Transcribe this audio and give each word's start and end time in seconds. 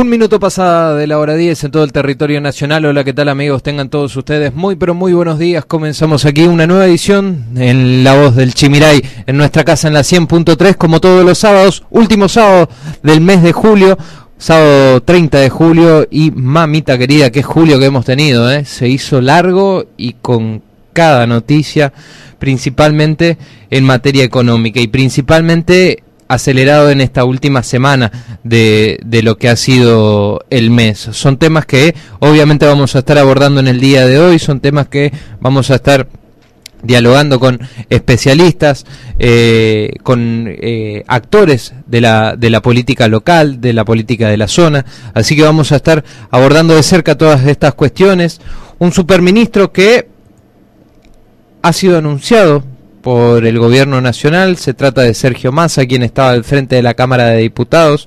Un 0.00 0.08
minuto 0.08 0.40
pasada 0.40 0.94
de 0.94 1.06
la 1.06 1.18
hora 1.18 1.34
10 1.34 1.64
en 1.64 1.70
todo 1.72 1.84
el 1.84 1.92
territorio 1.92 2.40
nacional. 2.40 2.86
Hola, 2.86 3.04
¿qué 3.04 3.12
tal 3.12 3.28
amigos? 3.28 3.62
Tengan 3.62 3.90
todos 3.90 4.16
ustedes 4.16 4.54
muy 4.54 4.74
pero 4.76 4.94
muy 4.94 5.12
buenos 5.12 5.38
días. 5.38 5.66
Comenzamos 5.66 6.24
aquí 6.24 6.46
una 6.46 6.66
nueva 6.66 6.86
edición 6.86 7.44
en 7.54 8.02
La 8.02 8.14
Voz 8.14 8.34
del 8.34 8.54
Chimiray, 8.54 9.02
en 9.26 9.36
nuestra 9.36 9.62
casa 9.62 9.88
en 9.88 9.92
la 9.92 10.00
100.3, 10.00 10.76
como 10.76 11.02
todos 11.02 11.22
los 11.22 11.36
sábados, 11.36 11.84
último 11.90 12.30
sábado 12.30 12.70
del 13.02 13.20
mes 13.20 13.42
de 13.42 13.52
julio, 13.52 13.98
sábado 14.38 15.02
30 15.02 15.38
de 15.38 15.50
julio 15.50 16.08
y 16.10 16.30
mamita 16.30 16.96
querida, 16.96 17.30
qué 17.30 17.42
julio 17.42 17.78
que 17.78 17.84
hemos 17.84 18.06
tenido, 18.06 18.50
¿eh? 18.50 18.64
Se 18.64 18.88
hizo 18.88 19.20
largo 19.20 19.84
y 19.98 20.14
con 20.14 20.62
cada 20.94 21.26
noticia, 21.26 21.92
principalmente 22.38 23.36
en 23.68 23.84
materia 23.84 24.24
económica 24.24 24.80
y 24.80 24.86
principalmente 24.86 26.04
acelerado 26.30 26.90
en 26.90 27.00
esta 27.00 27.24
última 27.24 27.64
semana 27.64 28.38
de, 28.44 29.00
de, 29.04 29.22
lo 29.24 29.36
que 29.36 29.48
ha 29.48 29.56
sido 29.56 30.44
el 30.48 30.70
mes. 30.70 31.08
Son 31.10 31.38
temas 31.38 31.66
que 31.66 31.96
obviamente 32.20 32.66
vamos 32.66 32.94
a 32.94 33.00
estar 33.00 33.18
abordando 33.18 33.58
en 33.58 33.66
el 33.66 33.80
día 33.80 34.06
de 34.06 34.20
hoy, 34.20 34.38
son 34.38 34.60
temas 34.60 34.86
que 34.86 35.12
vamos 35.40 35.72
a 35.72 35.74
estar 35.74 36.06
dialogando 36.84 37.40
con 37.40 37.60
especialistas, 37.88 38.86
eh, 39.18 39.90
con 40.04 40.46
eh, 40.48 41.02
actores 41.08 41.74
de 41.86 42.00
la, 42.00 42.36
de 42.36 42.48
la 42.48 42.62
política 42.62 43.08
local, 43.08 43.60
de 43.60 43.72
la 43.72 43.84
política 43.84 44.28
de 44.28 44.36
la 44.36 44.46
zona. 44.46 44.86
Así 45.12 45.34
que 45.34 45.42
vamos 45.42 45.72
a 45.72 45.76
estar 45.76 46.04
abordando 46.30 46.76
de 46.76 46.84
cerca 46.84 47.18
todas 47.18 47.44
estas 47.44 47.74
cuestiones. 47.74 48.40
Un 48.78 48.92
superministro 48.92 49.72
que 49.72 50.06
ha 51.60 51.72
sido 51.72 51.98
anunciado 51.98 52.62
por 53.02 53.46
el 53.46 53.58
gobierno 53.58 54.00
nacional. 54.00 54.56
Se 54.56 54.74
trata 54.74 55.02
de 55.02 55.14
Sergio 55.14 55.52
Massa, 55.52 55.86
quien 55.86 56.02
estaba 56.02 56.30
al 56.30 56.44
frente 56.44 56.76
de 56.76 56.82
la 56.82 56.94
Cámara 56.94 57.26
de 57.26 57.38
Diputados 57.38 58.06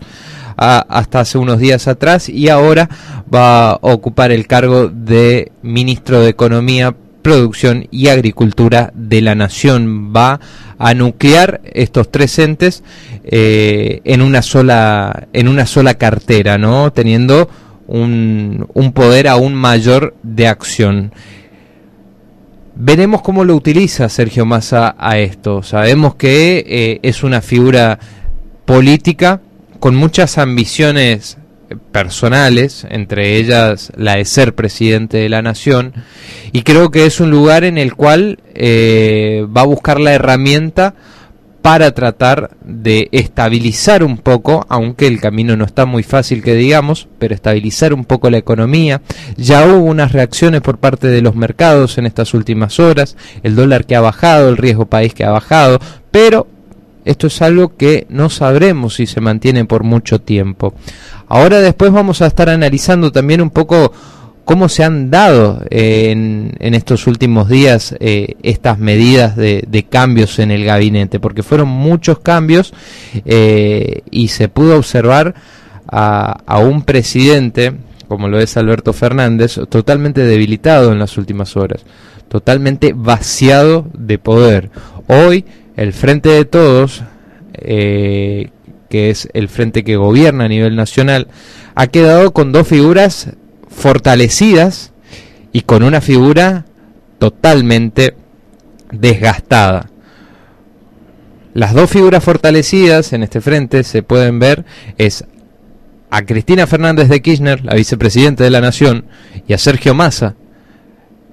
hasta 0.57 1.21
hace 1.21 1.37
unos 1.37 1.59
días 1.59 1.87
atrás 1.87 2.29
y 2.29 2.49
ahora 2.49 2.89
va 3.33 3.71
a 3.71 3.79
ocupar 3.81 4.31
el 4.31 4.47
cargo 4.47 4.87
de 4.87 5.51
ministro 5.61 6.21
de 6.21 6.29
Economía, 6.29 6.95
Producción 7.21 7.87
y 7.89 8.09
Agricultura 8.09 8.91
de 8.93 9.21
la 9.21 9.35
Nación. 9.35 10.13
Va 10.15 10.39
a 10.77 10.93
nuclear 10.93 11.61
estos 11.73 12.11
tres 12.11 12.37
entes 12.39 12.83
eh, 13.23 14.01
en 14.03 14.21
una 14.21 14.41
sola 14.41 15.27
en 15.33 15.47
una 15.47 15.65
sola 15.65 15.95
cartera, 15.95 16.57
¿no? 16.57 16.91
Teniendo 16.91 17.49
un, 17.87 18.67
un 18.73 18.91
poder 18.91 19.27
aún 19.27 19.53
mayor 19.53 20.15
de 20.23 20.47
acción. 20.47 21.13
Veremos 22.75 23.21
cómo 23.21 23.43
lo 23.43 23.55
utiliza 23.55 24.09
Sergio 24.09 24.45
Massa 24.45 24.95
a 24.97 25.19
esto. 25.19 25.61
Sabemos 25.61 26.15
que 26.15 26.65
eh, 26.67 26.99
es 27.03 27.23
una 27.23 27.41
figura 27.41 27.99
política 28.65 29.41
con 29.79 29.95
muchas 29.95 30.39
ambiciones 30.39 31.37
personales, 31.91 32.87
entre 32.89 33.37
ellas 33.37 33.91
la 33.95 34.15
de 34.15 34.25
ser 34.25 34.55
presidente 34.55 35.17
de 35.17 35.29
la 35.29 35.43
nación, 35.43 35.93
y 36.51 36.63
creo 36.63 36.89
que 36.89 37.05
es 37.05 37.19
un 37.19 37.29
lugar 37.29 37.63
en 37.63 37.77
el 37.77 37.93
cual 37.93 38.39
eh, 38.55 39.45
va 39.55 39.61
a 39.61 39.65
buscar 39.65 39.99
la 39.99 40.13
herramienta 40.13 40.95
para 41.63 41.93
tratar 41.93 42.51
de 42.65 43.07
estabilizar 43.13 44.03
un 44.03 44.17
poco, 44.17 44.65
aunque 44.67 45.07
el 45.07 45.21
camino 45.21 45.55
no 45.55 45.63
está 45.63 45.85
muy 45.85 46.03
fácil 46.03 46.43
que 46.43 46.55
digamos, 46.55 47.07
pero 47.19 47.33
estabilizar 47.33 47.93
un 47.93 48.03
poco 48.03 48.29
la 48.29 48.37
economía. 48.37 49.01
Ya 49.37 49.65
hubo 49.65 49.85
unas 49.85 50.11
reacciones 50.11 50.59
por 50.59 50.77
parte 50.77 51.07
de 51.07 51.21
los 51.21 51.35
mercados 51.35 51.97
en 51.97 52.05
estas 52.05 52.33
últimas 52.33 52.81
horas, 52.81 53.15
el 53.43 53.55
dólar 53.55 53.85
que 53.85 53.95
ha 53.95 54.01
bajado, 54.01 54.49
el 54.49 54.57
riesgo 54.57 54.87
país 54.87 55.13
que 55.13 55.23
ha 55.23 55.31
bajado, 55.31 55.79
pero 56.11 56.47
esto 57.05 57.27
es 57.27 57.41
algo 57.41 57.77
que 57.77 58.07
no 58.09 58.29
sabremos 58.29 58.95
si 58.95 59.07
se 59.07 59.21
mantiene 59.21 59.63
por 59.63 59.85
mucho 59.85 60.19
tiempo. 60.19 60.73
Ahora 61.29 61.61
después 61.61 61.93
vamos 61.93 62.21
a 62.21 62.27
estar 62.27 62.49
analizando 62.49 63.13
también 63.13 63.41
un 63.41 63.51
poco 63.51 63.93
cómo 64.45 64.69
se 64.69 64.83
han 64.83 65.09
dado 65.09 65.61
eh, 65.69 66.11
en, 66.11 66.53
en, 66.59 66.73
estos 66.73 67.07
últimos 67.07 67.47
días 67.47 67.95
eh, 67.99 68.35
estas 68.43 68.77
medidas 68.77 69.35
de, 69.35 69.85
cambios 69.89 70.39
en 70.39 70.51
el 70.51 70.65
gabinete, 70.65 71.19
porque 71.19 71.43
fueron 71.43 71.69
muchos 71.69 72.19
cambios 72.19 72.73
eh, 73.25 74.01
y 74.11 74.29
se 74.29 74.49
pudo 74.49 74.77
observar 74.77 75.35
a, 75.87 76.59
un 76.59 76.83
presidente, 76.83 77.73
como 78.07 78.27
lo 78.27 78.39
es 78.39 78.57
Alberto 78.57 78.93
Fernández, 78.93 79.59
totalmente 79.69 80.21
debilitado 80.21 80.91
en 80.91 80.99
las 80.99 81.17
últimas 81.17 81.55
horas, 81.55 81.85
totalmente 82.27 82.93
vaciado 82.95 83.85
de 83.93 84.17
poder. 84.17 84.71
Hoy 85.07 85.45
el 85.75 85.93
Frente 85.93 86.29
de 86.29 86.45
Todos, 86.45 87.03
que 87.53 88.49
es 88.91 89.29
el 89.33 89.49
frente 89.49 89.83
que 89.83 89.97
gobierna 89.97 90.45
a 90.45 90.49
nivel 90.49 90.75
nacional, 90.75 91.27
ha 91.75 91.87
quedado 91.87 92.33
con 92.33 92.51
dos 92.51 92.67
figuras 92.67 93.35
fortalecidas 93.75 94.93
y 95.51 95.61
con 95.61 95.83
una 95.83 96.01
figura 96.01 96.65
totalmente 97.19 98.15
desgastada. 98.91 99.89
Las 101.53 101.73
dos 101.73 101.89
figuras 101.89 102.23
fortalecidas 102.23 103.13
en 103.13 103.23
este 103.23 103.41
frente 103.41 103.83
se 103.83 104.01
pueden 104.01 104.39
ver 104.39 104.65
es 104.97 105.25
a 106.09 106.23
Cristina 106.23 106.67
Fernández 106.67 107.09
de 107.09 107.21
Kirchner, 107.21 107.63
la 107.63 107.75
vicepresidenta 107.75 108.43
de 108.43 108.49
la 108.49 108.61
Nación, 108.61 109.05
y 109.47 109.53
a 109.53 109.57
Sergio 109.57 109.93
Massa, 109.93 110.35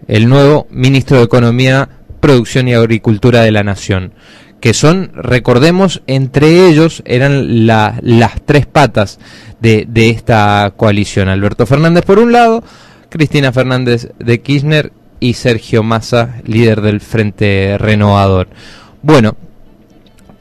el 0.08 0.28
nuevo 0.28 0.66
ministro 0.70 1.18
de 1.18 1.24
Economía, 1.24 1.88
Producción 2.20 2.68
y 2.68 2.74
Agricultura 2.74 3.42
de 3.42 3.52
la 3.52 3.62
Nación, 3.62 4.12
que 4.60 4.74
son, 4.74 5.10
recordemos, 5.14 6.02
entre 6.06 6.68
ellos 6.68 7.02
eran 7.06 7.66
la, 7.66 7.98
las 8.02 8.40
tres 8.44 8.66
patas 8.66 9.18
de, 9.60 9.86
de 9.88 10.10
esta 10.10 10.72
coalición. 10.76 11.28
Alberto 11.28 11.66
Fernández 11.66 12.04
por 12.04 12.18
un 12.18 12.32
lado, 12.32 12.62
Cristina 13.08 13.52
Fernández 13.52 14.12
de 14.18 14.40
Kirchner 14.40 14.92
y 15.18 15.34
Sergio 15.34 15.82
Massa, 15.82 16.36
líder 16.44 16.80
del 16.80 17.00
Frente 17.00 17.76
Renovador. 17.78 18.48
Bueno, 19.02 19.36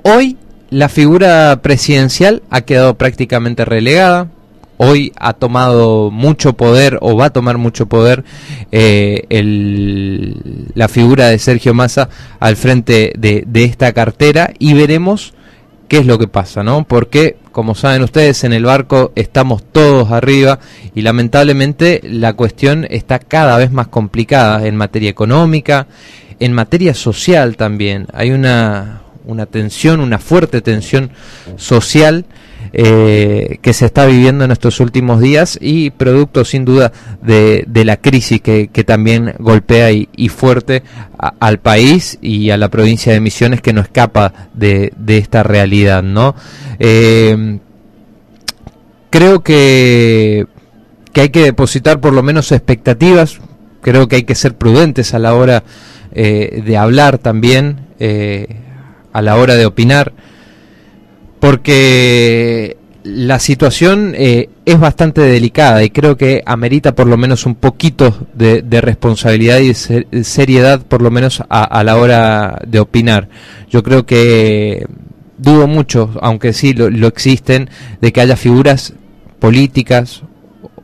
hoy 0.04 0.38
la 0.70 0.90
figura 0.90 1.60
presidencial 1.62 2.44
ha 2.50 2.62
quedado 2.62 2.96
prácticamente 2.96 3.66
relegada. 3.66 4.28
Hoy 4.82 5.12
ha 5.18 5.34
tomado 5.34 6.10
mucho 6.10 6.54
poder 6.54 7.00
o 7.02 7.18
va 7.18 7.26
a 7.26 7.30
tomar 7.32 7.58
mucho 7.58 7.88
poder 7.88 8.24
eh, 8.72 9.26
el, 9.30 10.72
la 10.74 10.88
figura 10.88 11.28
de 11.28 11.38
Sergio 11.38 11.74
Massa 11.74 12.08
al 12.40 12.56
frente 12.56 13.12
de, 13.18 13.44
de 13.46 13.66
esta 13.66 13.92
cartera 13.92 14.54
y 14.58 14.74
veremos 14.76 15.34
qué 15.90 15.98
es 15.98 16.06
lo 16.06 16.18
que 16.18 16.30
pasa, 16.30 16.64
¿no? 16.64 16.86
Porque, 16.86 17.36
como 17.52 17.76
saben 17.76 18.04
ustedes, 18.04 18.46
en 18.46 18.54
el 18.54 18.64
barco 18.64 19.12
estamos 19.16 19.64
todos 19.70 20.12
arriba 20.12 20.60
y 20.96 21.02
lamentablemente 21.02 22.00
la 22.06 22.32
cuestión 22.32 22.88
está 22.90 23.20
cada 23.20 23.58
vez 23.58 23.74
más 23.74 23.90
complicada 23.90 24.66
en 24.66 24.78
materia 24.78 25.10
económica, 25.10 25.88
en 26.40 26.54
materia 26.54 26.94
social 26.94 27.58
también. 27.58 28.08
Hay 28.14 28.32
una, 28.32 29.02
una 29.26 29.46
tensión, 29.46 30.00
una 30.00 30.20
fuerte 30.20 30.62
tensión 30.62 31.12
social 31.58 32.26
eh, 32.72 33.58
que 33.62 33.74
se 33.74 33.86
está 33.86 34.06
viviendo 34.06 34.46
en 34.46 34.52
estos 34.52 34.80
últimos 34.80 35.22
días 35.22 35.58
y 35.60 35.90
producto 35.90 36.46
sin 36.46 36.66
duda 36.66 36.92
de, 37.22 37.64
de 37.68 37.86
la 37.86 37.98
crisis 37.98 38.42
que, 38.42 38.68
que, 38.68 38.84
también 38.84 39.34
golpea 39.40 39.92
y, 39.92 40.08
y 40.16 40.30
fuerte 40.30 40.84
al 41.18 41.60
país 41.60 42.20
y 42.22 42.52
a 42.52 42.58
la 42.58 42.70
provincia 42.70 43.12
de 43.12 43.22
Misiones 43.22 43.62
que 43.62 43.74
no 43.74 43.82
escapa 43.82 44.50
de, 44.54 44.94
de 44.98 45.18
esta 45.18 45.42
realidad, 45.42 46.04
¿no? 46.04 46.36
Eh, 46.78 47.60
creo 49.10 49.42
que, 49.42 50.46
que 51.12 51.22
hay 51.22 51.30
que 51.30 51.44
depositar 51.44 52.00
por 52.00 52.14
lo 52.14 52.22
menos 52.22 52.52
expectativas, 52.52 53.40
creo 53.82 54.08
que 54.08 54.18
hay 54.18 54.24
que 54.24 54.36
ser 54.36 54.56
prudentes 54.56 55.16
a 55.16 55.20
la 55.20 55.34
hora 55.34 55.64
eh, 56.12 56.62
de 56.66 56.78
hablar 56.78 57.18
también, 57.18 57.88
a 59.12 59.22
la 59.22 59.36
hora 59.36 59.56
de 59.56 59.66
opinar 59.66 60.14
porque 61.40 62.78
la 63.04 63.40
situación 63.40 64.14
eh, 64.16 64.50
es 64.66 64.80
bastante 64.80 65.22
delicada 65.22 65.84
y 65.84 65.90
creo 65.90 66.18
que 66.18 66.44
amerita 66.46 66.96
por 66.96 67.08
lo 67.08 67.18
menos 67.18 67.46
un 67.46 67.56
poquito 67.56 68.28
de, 68.34 68.62
de 68.62 68.82
responsabilidad 68.82 69.60
y 69.60 69.70
de 69.70 70.24
seriedad 70.24 70.82
por 70.86 71.02
lo 71.02 71.10
menos 71.10 71.42
a, 71.50 71.84
la 71.84 71.98
hora 71.98 72.62
de 72.68 72.80
opinar. 72.80 73.30
Yo 73.70 73.84
creo 73.84 74.06
que 74.06 74.86
dudo 75.38 75.68
mucho, 75.68 76.12
aunque 76.22 76.54
sí 76.54 76.74
lo, 76.74 77.08
existen, 77.08 77.70
de 78.02 78.12
que 78.12 78.22
haya 78.22 78.36
figuras 78.36 78.94
políticas 79.40 80.24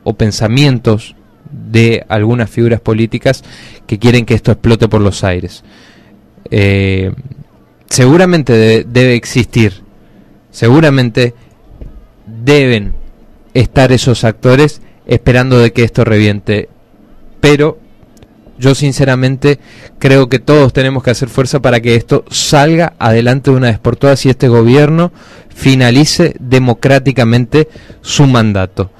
o 0.02 0.14
pensamientos 0.14 1.14
de 1.50 2.04
algunas 2.08 2.48
figuras 2.48 2.80
políticas 2.80 3.44
que 3.86 3.98
quieren 3.98 4.24
que 4.24 4.34
esto 4.34 4.52
explote 4.52 4.88
por 4.88 5.00
los 5.00 5.22
aires. 5.22 5.62
Eh, 6.50 7.12
seguramente 7.88 8.52
debe, 8.54 8.86
debe 8.88 9.14
existir 9.14 9.85
seguramente 10.56 11.34
deben 12.26 12.94
estar 13.52 13.92
esos 13.92 14.24
actores 14.24 14.80
esperando 15.06 15.58
de 15.58 15.74
que 15.74 15.84
esto 15.84 16.02
reviente. 16.02 16.70
Pero 17.42 17.78
yo 18.58 18.74
sinceramente 18.74 19.58
creo 19.98 20.30
que 20.30 20.38
todos 20.38 20.72
tenemos 20.72 21.02
que 21.02 21.10
hacer 21.10 21.28
fuerza 21.28 21.60
para 21.60 21.80
que 21.80 21.94
esto 21.94 22.24
salga 22.30 22.94
adelante 22.98 23.50
de 23.50 23.56
una 23.58 23.66
vez 23.66 23.78
por 23.78 23.96
todas 23.96 24.24
y 24.24 24.30
este 24.30 24.48
gobierno 24.48 25.12
finalice 25.54 26.34
democráticamente 26.40 27.68
su 28.00 28.26
mandato. 28.26 28.90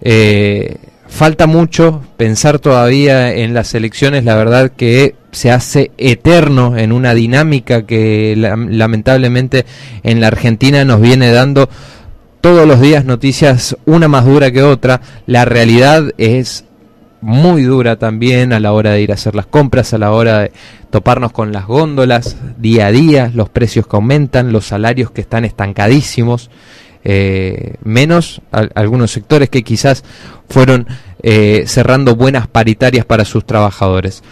Eh, 0.00 0.76
falta 1.10 1.46
mucho 1.46 2.02
pensar 2.16 2.58
todavía 2.58 3.34
en 3.34 3.52
las 3.52 3.74
elecciones, 3.74 4.24
la 4.24 4.36
verdad 4.36 4.70
que 4.70 5.16
se 5.32 5.50
hace 5.50 5.90
eterno 5.98 6.76
en 6.76 6.92
una 6.92 7.14
dinámica 7.14 7.84
que 7.84 8.34
lamentablemente 8.36 9.66
en 10.02 10.20
la 10.20 10.28
Argentina 10.28 10.84
nos 10.84 11.00
viene 11.00 11.30
dando 11.30 11.68
todos 12.40 12.66
los 12.66 12.80
días 12.80 13.04
noticias 13.04 13.76
una 13.84 14.08
más 14.08 14.24
dura 14.24 14.50
que 14.50 14.62
otra. 14.62 15.02
La 15.26 15.44
realidad 15.44 16.12
es 16.16 16.64
muy 17.20 17.64
dura 17.64 17.96
también 17.96 18.52
a 18.52 18.60
la 18.60 18.72
hora 18.72 18.92
de 18.92 19.02
ir 19.02 19.10
a 19.10 19.14
hacer 19.14 19.34
las 19.34 19.46
compras, 19.46 19.92
a 19.92 19.98
la 19.98 20.12
hora 20.12 20.38
de 20.40 20.52
toparnos 20.90 21.32
con 21.32 21.52
las 21.52 21.66
góndolas 21.66 22.36
día 22.56 22.86
a 22.86 22.92
día, 22.92 23.30
los 23.34 23.50
precios 23.50 23.86
que 23.86 23.96
aumentan, 23.96 24.52
los 24.52 24.66
salarios 24.66 25.10
que 25.10 25.20
están 25.20 25.44
estancadísimos, 25.44 26.50
eh, 27.04 27.74
menos 27.82 28.42
algunos 28.50 29.10
sectores 29.10 29.48
que 29.48 29.62
quizás 29.62 30.04
fueron 30.48 30.86
eh, 31.22 31.64
cerrando 31.66 32.16
buenas 32.16 32.46
paritarias 32.46 33.04
para 33.04 33.24
sus 33.24 33.44
trabajadores. 33.46 34.22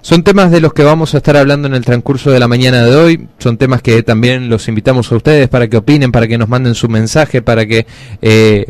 Son 0.00 0.22
temas 0.22 0.50
de 0.50 0.60
los 0.60 0.72
que 0.72 0.84
vamos 0.84 1.14
a 1.14 1.18
estar 1.18 1.36
hablando 1.36 1.68
en 1.68 1.74
el 1.74 1.84
transcurso 1.84 2.30
de 2.30 2.38
la 2.38 2.48
mañana 2.48 2.84
de 2.84 2.94
hoy. 2.94 3.28
Son 3.38 3.58
temas 3.58 3.82
que 3.82 4.02
también 4.02 4.48
los 4.48 4.68
invitamos 4.68 5.10
a 5.10 5.16
ustedes 5.16 5.48
para 5.48 5.68
que 5.68 5.76
opinen, 5.76 6.12
para 6.12 6.26
que 6.28 6.38
nos 6.38 6.48
manden 6.48 6.74
su 6.74 6.88
mensaje, 6.88 7.42
para 7.42 7.66
que 7.66 7.86
eh, 8.22 8.66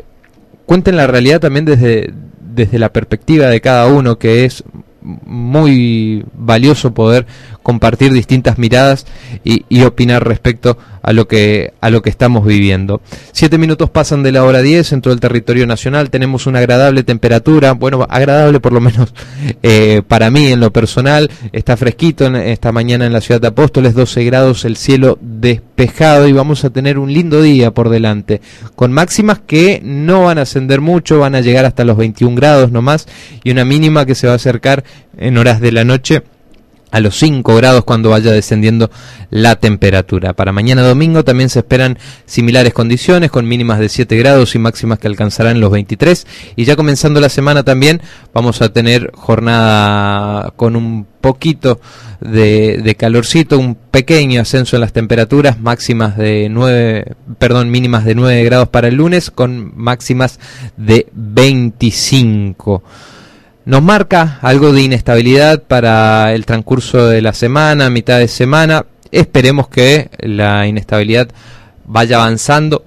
cuenten 0.66 0.96
la 0.96 1.06
realidad 1.06 1.40
también 1.40 1.64
desde, 1.64 2.12
desde 2.40 2.78
la 2.78 2.92
perspectiva 2.92 3.46
de 3.46 3.60
cada 3.60 3.86
uno, 3.86 4.18
que 4.18 4.44
es 4.44 4.64
muy 5.00 6.24
valioso 6.34 6.92
poder 6.92 7.26
compartir 7.62 8.12
distintas 8.12 8.58
miradas 8.58 9.06
y, 9.44 9.82
opinar 9.82 10.26
respecto 10.26 10.78
a 11.08 11.14
lo 11.14 11.26
que 11.26 11.72
a 11.80 11.88
lo 11.88 12.02
que 12.02 12.10
estamos 12.10 12.44
viviendo. 12.44 13.00
Siete 13.32 13.56
minutos 13.56 13.88
pasan 13.88 14.22
de 14.22 14.30
la 14.30 14.44
hora 14.44 14.60
10 14.60 14.92
en 14.92 15.00
todo 15.00 15.14
el 15.14 15.20
territorio 15.20 15.66
nacional. 15.66 16.10
Tenemos 16.10 16.46
una 16.46 16.58
agradable 16.58 17.02
temperatura, 17.02 17.72
bueno, 17.72 18.06
agradable 18.10 18.60
por 18.60 18.74
lo 18.74 18.80
menos 18.80 19.14
eh, 19.62 20.02
para 20.06 20.30
mí 20.30 20.48
en 20.48 20.60
lo 20.60 20.70
personal. 20.70 21.30
Está 21.50 21.78
fresquito 21.78 22.26
en 22.26 22.36
esta 22.36 22.72
mañana 22.72 23.06
en 23.06 23.14
la 23.14 23.22
ciudad 23.22 23.40
de 23.40 23.48
Apóstoles, 23.48 23.94
12 23.94 24.22
grados, 24.24 24.66
el 24.66 24.76
cielo 24.76 25.16
despejado 25.22 26.28
y 26.28 26.34
vamos 26.34 26.66
a 26.66 26.70
tener 26.70 26.98
un 26.98 27.10
lindo 27.10 27.40
día 27.40 27.70
por 27.70 27.88
delante, 27.88 28.42
con 28.76 28.92
máximas 28.92 29.38
que 29.38 29.80
no 29.82 30.24
van 30.24 30.36
a 30.36 30.42
ascender 30.42 30.82
mucho, 30.82 31.20
van 31.20 31.34
a 31.34 31.40
llegar 31.40 31.64
hasta 31.64 31.86
los 31.86 31.96
21 31.96 32.36
grados 32.36 32.70
nomás 32.70 33.08
y 33.42 33.50
una 33.50 33.64
mínima 33.64 34.04
que 34.04 34.14
se 34.14 34.26
va 34.26 34.34
a 34.34 34.36
acercar 34.36 34.84
en 35.16 35.38
horas 35.38 35.62
de 35.62 35.72
la 35.72 35.84
noche 35.84 36.22
a 36.90 37.00
los 37.00 37.18
5 37.18 37.56
grados 37.56 37.84
cuando 37.84 38.10
vaya 38.10 38.32
descendiendo 38.32 38.90
la 39.30 39.56
temperatura. 39.56 40.32
Para 40.32 40.52
mañana 40.52 40.82
domingo 40.82 41.24
también 41.24 41.48
se 41.50 41.60
esperan 41.60 41.98
similares 42.26 42.72
condiciones 42.72 43.30
con 43.30 43.46
mínimas 43.46 43.78
de 43.78 43.88
7 43.88 44.16
grados 44.16 44.54
y 44.54 44.58
máximas 44.58 44.98
que 44.98 45.06
alcanzarán 45.06 45.60
los 45.60 45.70
23 45.70 46.26
y 46.56 46.64
ya 46.64 46.76
comenzando 46.76 47.20
la 47.20 47.28
semana 47.28 47.62
también 47.62 48.00
vamos 48.32 48.62
a 48.62 48.72
tener 48.72 49.10
jornada 49.14 50.52
con 50.56 50.76
un 50.76 51.06
poquito 51.20 51.80
de, 52.20 52.80
de 52.82 52.94
calorcito, 52.94 53.58
un 53.58 53.74
pequeño 53.74 54.40
ascenso 54.40 54.76
en 54.76 54.80
las 54.80 54.92
temperaturas, 54.92 55.60
máximas 55.60 56.16
de 56.16 56.48
9, 56.50 57.14
perdón, 57.38 57.70
mínimas 57.70 58.04
de 58.04 58.14
9 58.14 58.44
grados 58.44 58.68
para 58.68 58.88
el 58.88 58.94
lunes 58.94 59.30
con 59.30 59.72
máximas 59.76 60.38
de 60.76 61.06
25 61.12 62.82
nos 63.68 63.82
marca 63.82 64.38
algo 64.40 64.72
de 64.72 64.80
inestabilidad 64.80 65.62
para 65.62 66.32
el 66.32 66.46
transcurso 66.46 67.06
de 67.06 67.20
la 67.20 67.34
semana, 67.34 67.90
mitad 67.90 68.18
de 68.18 68.26
semana. 68.26 68.86
Esperemos 69.12 69.68
que 69.68 70.08
la 70.20 70.66
inestabilidad 70.66 71.28
vaya 71.84 72.16
avanzando 72.16 72.82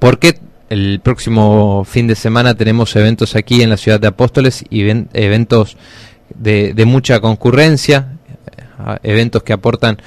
porque 0.00 0.36
el 0.68 0.98
próximo 1.00 1.84
fin 1.84 2.08
de 2.08 2.16
semana 2.16 2.56
tenemos 2.56 2.96
eventos 2.96 3.36
aquí 3.36 3.62
en 3.62 3.70
la 3.70 3.76
ciudad 3.76 4.00
de 4.00 4.08
Apóstoles 4.08 4.64
y 4.68 4.80
eventos 4.80 5.76
de, 6.34 6.74
de 6.74 6.84
mucha 6.84 7.20
concurrencia, 7.20 8.18
eh, 8.56 8.98
eventos 9.04 9.44
que 9.44 9.52
aportan 9.52 9.98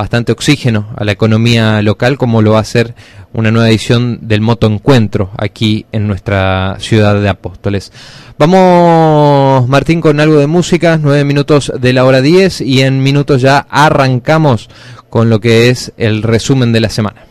bastante 0.00 0.32
oxígeno 0.32 0.88
a 0.96 1.04
la 1.04 1.12
economía 1.12 1.82
local, 1.82 2.16
como 2.16 2.40
lo 2.40 2.52
va 2.52 2.58
a 2.58 2.62
hacer 2.62 2.94
una 3.34 3.50
nueva 3.50 3.68
edición 3.68 4.18
del 4.22 4.40
Moto 4.40 4.66
Encuentro 4.66 5.30
aquí 5.36 5.84
en 5.92 6.06
nuestra 6.06 6.78
ciudad 6.80 7.20
de 7.20 7.28
Apóstoles. 7.28 7.92
Vamos, 8.38 9.68
Martín, 9.68 10.00
con 10.00 10.18
algo 10.18 10.38
de 10.38 10.46
música, 10.46 10.98
nueve 11.00 11.24
minutos 11.24 11.70
de 11.78 11.92
la 11.92 12.06
hora 12.06 12.22
diez 12.22 12.62
y 12.62 12.80
en 12.80 13.02
minutos 13.02 13.42
ya 13.42 13.58
arrancamos 13.68 14.70
con 15.10 15.28
lo 15.28 15.38
que 15.38 15.68
es 15.68 15.92
el 15.98 16.22
resumen 16.22 16.72
de 16.72 16.80
la 16.80 16.88
semana. 16.88 17.29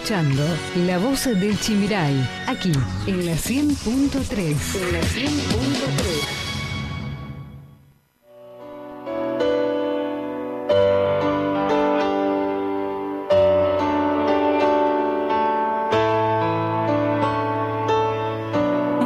Escuchando 0.00 0.42
La 0.86 0.96
Voz 0.98 1.26
del 1.26 1.60
Chimiray, 1.60 2.26
aquí 2.46 2.72
en 3.06 3.26
la 3.26 3.32
100.3. 3.32 4.38
En 4.40 4.92
la 4.92 5.00
100.3. 5.00 5.28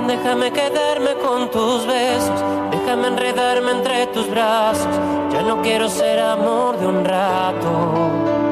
Déjame 0.07 0.53
quedarme 0.53 1.15
con 1.21 1.51
tus 1.51 1.87
besos, 1.87 2.45
déjame 2.71 3.09
enredarme 3.09 3.73
entre 3.73 4.07
tus 4.09 4.31
brazos. 4.31 4.87
Ya 5.33 5.43
no 5.43 5.61
quiero 5.61 5.89
ser 5.89 6.21
amor 6.21 6.79
de 6.79 6.87
un 6.87 7.05
rato. 7.05 8.44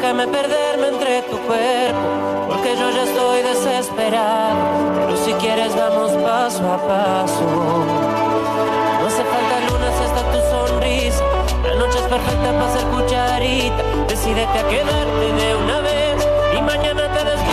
Déjame 0.00 0.28
perderme 0.28 0.88
entre 0.90 1.22
tu 1.22 1.36
cuerpo, 1.38 2.46
porque 2.46 2.76
yo 2.76 2.88
ya 2.88 3.02
estoy 3.02 3.42
desesperado. 3.42 4.56
Pero 4.94 5.16
si 5.16 5.32
quieres 5.34 5.74
vamos 5.74 6.12
paso 6.22 6.72
a 6.72 6.78
paso. 6.78 7.44
No 9.00 9.06
hace 9.08 9.24
falta 9.24 9.58
luna 9.66 9.90
si 9.98 10.04
está 10.04 10.22
tu 10.30 10.38
sonrisa. 10.52 11.24
La 11.64 11.74
noche 11.74 11.98
es 11.98 12.04
perfecta 12.04 12.52
para 12.52 12.72
ser 12.72 12.84
cucharita. 12.84 13.82
Decídete 14.06 14.58
a 14.60 14.68
quedarte 14.68 15.32
de 15.32 15.56
una 15.56 15.80
vez 15.80 16.28
y 16.56 16.62
mañana 16.62 17.12
te 17.12 17.24
despierto 17.24 17.47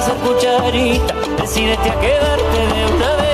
para 0.00 0.02
ser 0.02 0.14
cucharita. 0.16 1.14
Decídete 1.40 1.90
a 1.90 2.00
quedarte 2.00 2.58
de 2.74 2.94
una 2.94 3.16
vez 3.16 3.29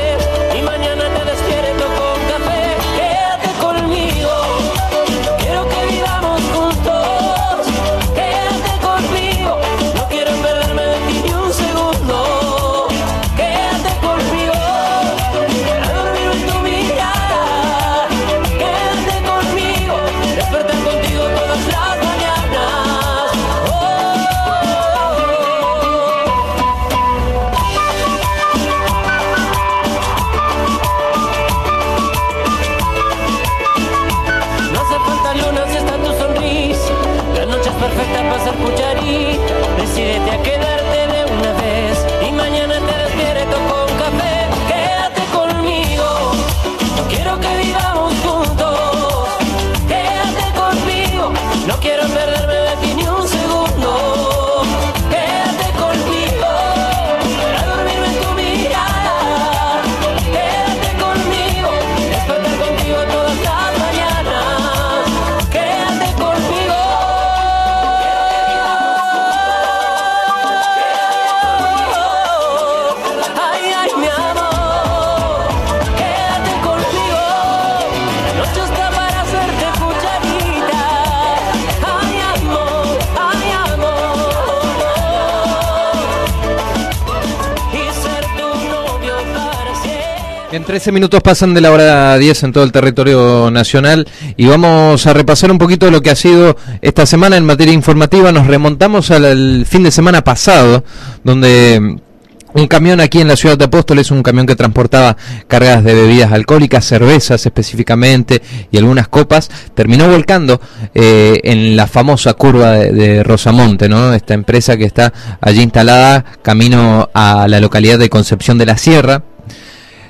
13 90.66 90.90
minutos 90.90 91.22
pasan 91.22 91.54
de 91.54 91.60
la 91.60 91.70
hora 91.70 92.18
10 92.18 92.42
en 92.42 92.52
todo 92.52 92.64
el 92.64 92.72
territorio 92.72 93.52
nacional 93.52 94.08
y 94.36 94.46
vamos 94.46 95.06
a 95.06 95.12
repasar 95.12 95.52
un 95.52 95.58
poquito 95.58 95.92
lo 95.92 96.02
que 96.02 96.10
ha 96.10 96.16
sido 96.16 96.56
esta 96.82 97.06
semana 97.06 97.36
en 97.36 97.44
materia 97.44 97.72
informativa. 97.72 98.32
Nos 98.32 98.48
remontamos 98.48 99.12
al, 99.12 99.64
fin 99.64 99.84
de 99.84 99.92
semana 99.92 100.24
pasado, 100.24 100.82
donde 101.22 101.78
mm, 101.80 102.58
un 102.58 102.66
camión 102.66 103.00
aquí 103.00 103.20
en 103.20 103.28
la 103.28 103.36
ciudad 103.36 103.56
de 103.56 103.66
Apóstoles, 103.66 104.10
un 104.10 104.24
camión 104.24 104.44
que 104.44 104.56
transportaba 104.56 105.16
cargas 105.46 105.84
de 105.84 105.94
bebidas 105.94 106.32
alcohólicas, 106.32 106.84
cervezas 106.84 107.46
específicamente 107.46 108.42
y 108.72 108.78
algunas 108.78 109.06
copas, 109.06 109.48
terminó 109.72 110.08
volcando 110.08 110.60
eh, 110.94 111.38
en 111.44 111.76
la 111.76 111.86
famosa 111.86 112.34
curva 112.34 112.72
de, 112.72 112.92
de 112.92 113.22
Rosamonte, 113.22 113.88
¿no? 113.88 114.12
Esta 114.12 114.34
empresa 114.34 114.76
que 114.76 114.84
está 114.84 115.12
allí 115.40 115.62
instalada 115.62 116.24
camino 116.42 117.08
a 117.14 117.46
la 117.46 117.60
localidad 117.60 118.00
de 118.00 118.10
Concepción 118.10 118.58
de 118.58 118.66
la 118.66 118.76
Sierra. 118.76 119.22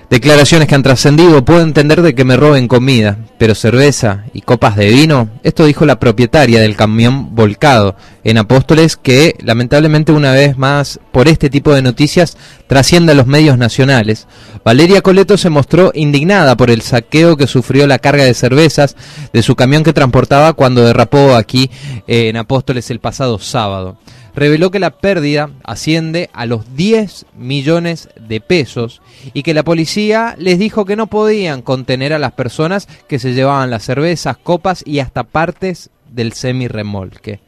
Declaraciones 0.09 0.69
que 0.69 0.77
han 0.77 0.85
trascendido, 0.85 1.45
puedo 1.45 1.63
entender 1.63 2.01
de 2.01 2.15
que 2.15 2.25
me 2.25 2.37
roben 2.37 2.69
comida, 2.69 3.19
pero 3.39 3.57
cerveza 3.57 4.25
y 4.33 4.43
copas 4.43 4.77
de 4.77 4.89
vino, 4.89 5.31
esto 5.43 5.65
dijo 5.65 5.85
la 5.85 5.99
propietaria 5.99 6.61
del 6.61 6.77
camión 6.77 7.35
volcado 7.35 7.97
en 8.23 8.39
Apóstoles 8.39 8.97
que 8.97 9.35
lamentablemente 9.41 10.13
una 10.13 10.31
vez 10.31 10.57
más 10.57 11.01
por 11.11 11.27
este 11.27 11.51
tipo 11.51 11.75
de 11.75 11.83
noticias 11.83 12.37
trasciende 12.69 13.13
a 13.13 13.15
los 13.17 13.27
medios 13.27 13.59
nacionales. 13.59 14.29
Valeria 14.65 15.03
Coleto 15.03 15.37
se 15.37 15.51
mostró 15.51 15.91
indignada 15.93 16.57
por 16.57 16.71
el 16.71 16.83
saqueo 16.83 17.37
que 17.37 17.49
sufrió 17.49 17.89
la 17.89 17.99
carga 17.99 18.23
de 18.23 18.35
cervezas 18.35 18.95
de 19.33 19.43
su 19.43 19.57
camión 19.57 19.83
que 19.83 19.93
transportaba 19.93 20.53
cuando 20.53 20.85
derrapó 20.85 21.35
aquí 21.35 21.69
eh, 22.07 22.29
en 22.29 22.37
Apóstoles 22.37 22.93
el 22.93 23.01
pasado 23.01 23.41
sábado 23.41 23.97
reveló 24.37 24.71
que 24.71 24.79
la 24.79 24.91
pérdida 24.91 25.51
asciende 25.65 26.31
a 26.33 26.47
los 26.47 26.77
10 26.77 27.27
millones 27.37 28.11
de 28.21 28.41
pesos 28.41 29.01
y 29.33 29.43
que 29.43 29.55
la 29.55 29.65
policía 29.65 30.37
les 30.39 30.59
dijo 30.59 30.85
que 30.85 30.95
no 30.95 31.09
podían 31.09 31.63
contener 31.63 32.13
a 32.13 32.19
las 32.19 32.33
personas 32.33 32.87
que 33.09 33.19
se 33.19 33.33
llevaban 33.33 33.71
las 33.71 33.85
cervezas, 33.85 34.37
copas 34.37 34.85
y 34.87 35.01
hasta 35.01 35.25
partes 35.25 35.91
del 36.13 36.35
semirremolque. 36.35 37.41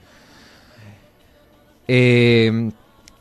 Eh, 1.86 2.70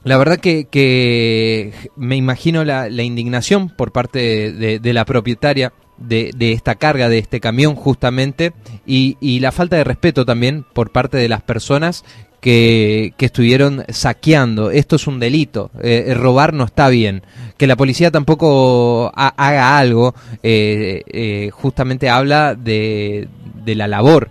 la 0.03 0.17
verdad 0.17 0.39
que, 0.39 1.73
me 1.97 2.15
imagino 2.15 2.63
la, 2.63 2.89
indignación 2.89 3.69
por 3.69 3.91
parte 3.91 4.79
de 4.79 4.93
la 4.93 5.03
propietaria 5.03 5.73
de, 5.97 6.31
de 6.35 6.51
esta 6.53 6.75
carga, 6.75 7.09
de 7.09 7.17
este 7.19 7.39
camión 7.39 7.75
justamente, 7.75 8.53
y, 8.85 9.17
y 9.19 9.39
la 9.39 9.51
falta 9.51 9.75
de 9.75 9.83
respeto 9.83 10.25
también 10.25 10.65
por 10.73 10.91
parte 10.91 11.17
de 11.17 11.29
las 11.29 11.41
personas 11.41 12.03
que, 12.41 13.13
que 13.17 13.25
estuvieron 13.25 13.83
saqueando. 13.89 14.69
Esto 14.71 14.95
es 14.97 15.07
un 15.07 15.19
delito, 15.19 15.71
eh, 15.81 16.13
robar 16.15 16.53
no 16.53 16.65
está 16.65 16.89
bien. 16.89 17.23
Que 17.57 17.67
la 17.67 17.75
policía 17.75 18.11
tampoco 18.11 19.11
ha- 19.15 19.33
haga 19.37 19.77
algo, 19.79 20.13
eh, 20.43 21.01
eh, 21.07 21.49
justamente 21.51 22.09
habla 22.09 22.53
de, 22.55 23.27
de 23.65 23.75
la 23.75 23.87
labor 23.87 24.29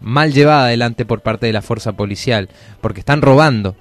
mal 0.00 0.32
llevada 0.32 0.66
adelante 0.66 1.04
por 1.04 1.22
parte 1.22 1.46
de 1.46 1.52
la 1.52 1.62
fuerza 1.62 1.92
policial, 1.92 2.48
porque 2.80 3.00
están 3.00 3.20
robando. 3.22 3.74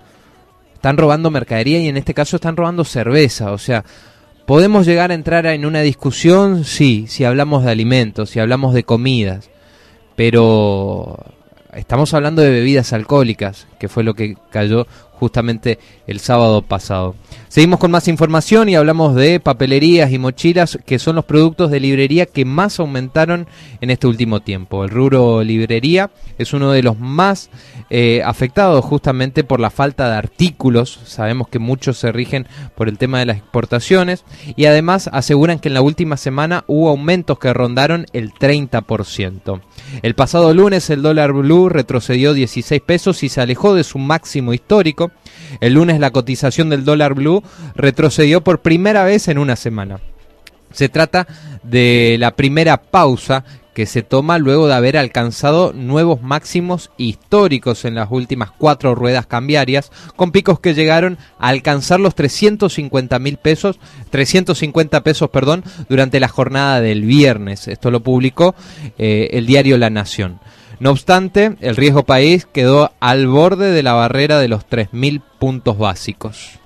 Están 0.73 0.97
robando 0.97 1.29
mercadería 1.31 1.79
y 1.79 1.87
en 1.89 1.97
este 1.97 2.13
caso 2.13 2.37
están 2.37 2.55
robando 2.57 2.83
cerveza. 2.83 3.51
O 3.51 3.57
sea, 3.57 3.83
¿podemos 4.47 4.85
llegar 4.85 5.11
a 5.11 5.13
entrar 5.13 5.45
en 5.45 5.65
una 5.65 5.81
discusión? 5.81 6.63
Sí, 6.63 7.05
si 7.09 7.25
hablamos 7.25 7.65
de 7.65 7.71
alimentos, 7.71 8.29
si 8.29 8.39
hablamos 8.39 8.73
de 8.73 8.83
comidas. 8.83 9.51
Pero 10.15 11.19
estamos 11.73 12.13
hablando 12.15 12.41
de 12.41 12.49
bebidas 12.49 12.93
alcohólicas, 12.93 13.67
que 13.77 13.89
fue 13.89 14.03
lo 14.03 14.13
que 14.13 14.35
cayó 14.49 14.87
justamente 15.19 15.79
el 16.05 16.19
sábado 16.19 16.61
pasado. 16.61 17.15
Seguimos 17.49 17.79
con 17.79 17.91
más 17.91 18.07
información 18.07 18.69
y 18.69 18.75
hablamos 18.75 19.15
de 19.15 19.39
papelerías 19.39 20.11
y 20.11 20.19
mochilas, 20.19 20.77
que 20.85 20.99
son 20.99 21.15
los 21.15 21.25
productos 21.25 21.71
de 21.71 21.79
librería 21.79 22.25
que 22.25 22.45
más 22.45 22.79
aumentaron 22.79 23.47
en 23.81 23.89
este 23.89 24.07
último 24.07 24.41
tiempo. 24.41 24.83
El 24.83 24.91
rubro 24.91 25.43
librería 25.43 26.11
es 26.37 26.53
uno 26.53 26.71
de 26.71 26.83
los 26.83 26.99
más 26.99 27.49
eh, 27.89 28.21
afectados 28.23 28.83
justamente 28.85 29.43
por 29.43 29.59
la 29.59 29.69
falta 29.69 30.09
de 30.09 30.17
artículos. 30.17 30.99
Sabemos 31.05 31.47
que 31.47 31.59
muchos 31.59 31.97
se 31.97 32.11
rigen 32.11 32.47
por 32.75 32.89
el 32.89 32.97
tema 32.97 33.19
de 33.19 33.25
las 33.25 33.37
exportaciones 33.37 34.23
y 34.55 34.65
además 34.65 35.09
aseguran 35.11 35.59
que 35.59 35.69
en 35.69 35.73
la 35.73 35.81
última 35.81 36.17
semana 36.17 36.63
hubo 36.67 36.89
aumentos 36.89 37.39
que 37.39 37.53
rondaron 37.53 38.05
el 38.13 38.33
30%. 38.33 39.61
El 40.01 40.15
pasado 40.15 40.53
lunes 40.53 40.89
el 40.89 41.01
dólar 41.01 41.33
blue 41.33 41.69
retrocedió 41.69 42.33
16 42.33 42.81
pesos 42.81 43.23
y 43.23 43.29
se 43.29 43.41
alejó 43.41 43.66
de 43.73 43.83
su 43.83 43.97
máximo 43.97 44.53
histórico. 44.53 45.11
El 45.61 45.73
lunes 45.73 45.99
la 45.99 46.11
cotización 46.11 46.69
del 46.69 46.85
dólar 46.85 47.13
blue 47.13 47.43
retrocedió 47.75 48.41
por 48.41 48.61
primera 48.61 49.03
vez 49.03 49.27
en 49.27 49.37
una 49.37 49.55
semana. 49.55 49.99
Se 50.71 50.89
trata 50.89 51.27
de 51.63 52.17
la 52.19 52.35
primera 52.35 52.77
pausa 52.77 53.43
que 53.77 53.85
se 53.85 54.01
toma 54.01 54.39
luego 54.39 54.67
de 54.67 54.73
haber 54.73 54.97
alcanzado 54.97 55.71
nuevos 55.71 56.23
máximos 56.23 56.89
históricos 56.97 57.85
en 57.85 57.93
las 57.93 58.07
últimas 58.09 58.49
cuatro 58.49 58.95
ruedas 58.95 59.27
cambiarias, 59.27 59.91
con 60.15 60.31
picos 60.31 60.59
que 60.59 60.73
llegaron 60.73 61.19
a 61.37 61.49
alcanzar 61.49 61.99
los 61.99 62.15
350 62.15 63.19
mil 63.19 63.37
pesos, 63.37 63.79
350 64.09 65.03
pesos, 65.03 65.29
perdón, 65.29 65.63
durante 65.89 66.19
la 66.19 66.27
jornada 66.27 66.81
del 66.81 67.03
viernes. 67.03 67.67
Esto 67.67 67.91
lo 67.91 67.99
publicó 68.01 68.55
eh, 68.97 69.29
el 69.33 69.45
diario 69.45 69.77
La 69.77 69.91
Nación. 69.91 70.39
No 70.79 70.91
obstante, 70.91 71.55
el 71.61 71.75
riesgo 71.75 72.03
país 72.03 72.45
quedó 72.45 72.91
al 72.99 73.27
borde 73.27 73.71
de 73.71 73.83
la 73.83 73.93
barrera 73.93 74.39
de 74.39 74.47
los 74.47 74.67
3.000 74.67 75.21
puntos 75.39 75.77
básicos. 75.77 76.59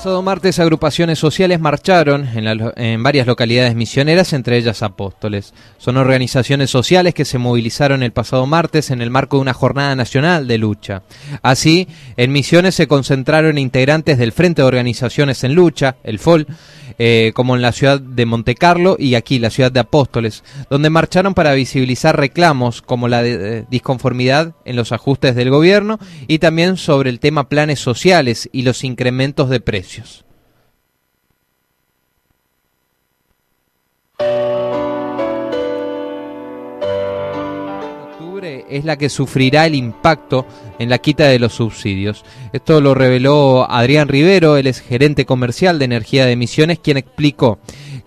Pasado 0.00 0.22
martes 0.22 0.58
agrupaciones 0.58 1.18
sociales 1.18 1.60
marcharon 1.60 2.26
en, 2.34 2.46
en 2.76 3.02
varias 3.02 3.26
localidades 3.26 3.74
misioneras, 3.74 4.32
entre 4.32 4.56
ellas 4.56 4.82
Apóstoles. 4.82 5.52
Son 5.76 5.98
organizaciones 5.98 6.70
sociales 6.70 7.12
que 7.12 7.26
se 7.26 7.36
movilizaron 7.36 8.02
el 8.02 8.10
pasado 8.10 8.46
martes 8.46 8.90
en 8.90 9.02
el 9.02 9.10
marco 9.10 9.36
de 9.36 9.42
una 9.42 9.52
jornada 9.52 9.94
nacional 9.94 10.48
de 10.48 10.56
lucha. 10.56 11.02
Así, 11.42 11.86
en 12.16 12.32
Misiones 12.32 12.76
se 12.76 12.88
concentraron 12.88 13.58
integrantes 13.58 14.16
del 14.16 14.32
Frente 14.32 14.62
de 14.62 14.68
Organizaciones 14.68 15.44
en 15.44 15.54
Lucha, 15.54 15.96
el 16.02 16.18
FOL, 16.18 16.46
eh, 16.98 17.32
como 17.34 17.56
en 17.56 17.62
la 17.62 17.72
ciudad 17.72 18.00
de 18.00 18.26
Montecarlo 18.26 18.96
y 18.98 19.14
aquí, 19.14 19.38
la 19.38 19.50
ciudad 19.50 19.72
de 19.72 19.80
Apóstoles, 19.80 20.44
donde 20.68 20.90
marcharon 20.90 21.34
para 21.34 21.54
visibilizar 21.54 22.16
reclamos 22.18 22.82
como 22.82 23.08
la 23.08 23.22
de, 23.22 23.64
disconformidad 23.70 24.54
en 24.64 24.76
los 24.76 24.92
ajustes 24.92 25.34
del 25.34 25.50
gobierno 25.50 25.98
y 26.26 26.38
también 26.38 26.76
sobre 26.76 27.10
el 27.10 27.20
tema 27.20 27.48
planes 27.48 27.80
sociales 27.80 28.48
y 28.52 28.62
los 28.62 28.84
incrementos 28.84 29.50
de 29.50 29.60
precios. 29.60 30.24
Es 38.70 38.84
la 38.84 38.96
que 38.96 39.08
sufrirá 39.08 39.66
el 39.66 39.74
impacto 39.74 40.46
en 40.78 40.88
la 40.88 40.98
quita 40.98 41.24
de 41.24 41.38
los 41.38 41.54
subsidios. 41.54 42.24
Esto 42.52 42.80
lo 42.80 42.94
reveló 42.94 43.70
Adrián 43.70 44.08
Rivero, 44.08 44.56
él 44.56 44.66
es 44.66 44.80
gerente 44.80 45.26
comercial 45.26 45.78
de 45.78 45.84
Energía 45.84 46.26
de 46.26 46.32
Emisiones, 46.32 46.78
quien 46.78 46.96
explicó 46.96 47.58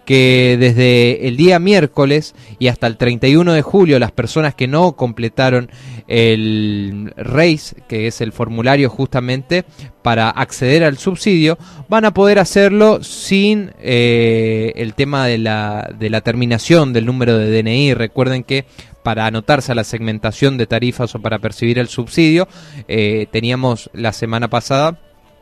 que 0.05 0.57
desde 0.59 1.27
el 1.27 1.37
día 1.37 1.59
miércoles 1.59 2.35
y 2.59 2.67
hasta 2.67 2.87
el 2.87 2.97
31 2.97 3.53
de 3.53 3.61
julio 3.61 3.99
las 3.99 4.11
personas 4.11 4.53
que 4.55 4.67
no 4.67 4.93
completaron 4.93 5.69
el 6.07 7.13
RACE, 7.15 7.83
que 7.87 8.07
es 8.07 8.19
el 8.21 8.33
formulario 8.33 8.89
justamente 8.89 9.63
para 10.01 10.29
acceder 10.29 10.83
al 10.83 10.97
subsidio, 10.97 11.57
van 11.87 12.05
a 12.05 12.13
poder 12.13 12.39
hacerlo 12.39 13.01
sin 13.03 13.71
eh, 13.79 14.73
el 14.75 14.93
tema 14.93 15.25
de 15.27 15.37
la, 15.37 15.89
de 15.97 16.09
la 16.09 16.21
terminación 16.21 16.91
del 16.91 17.05
número 17.05 17.37
de 17.37 17.61
DNI. 17.61 17.93
Recuerden 17.93 18.43
que 18.43 18.65
para 19.03 19.25
anotarse 19.25 19.71
a 19.71 19.75
la 19.75 19.83
segmentación 19.83 20.57
de 20.57 20.67
tarifas 20.67 21.13
o 21.15 21.21
para 21.21 21.39
percibir 21.39 21.77
el 21.79 21.87
subsidio, 21.87 22.47
eh, 22.87 23.27
teníamos 23.31 23.89
la 23.93 24.13
semana 24.13 24.49
pasada 24.49 24.97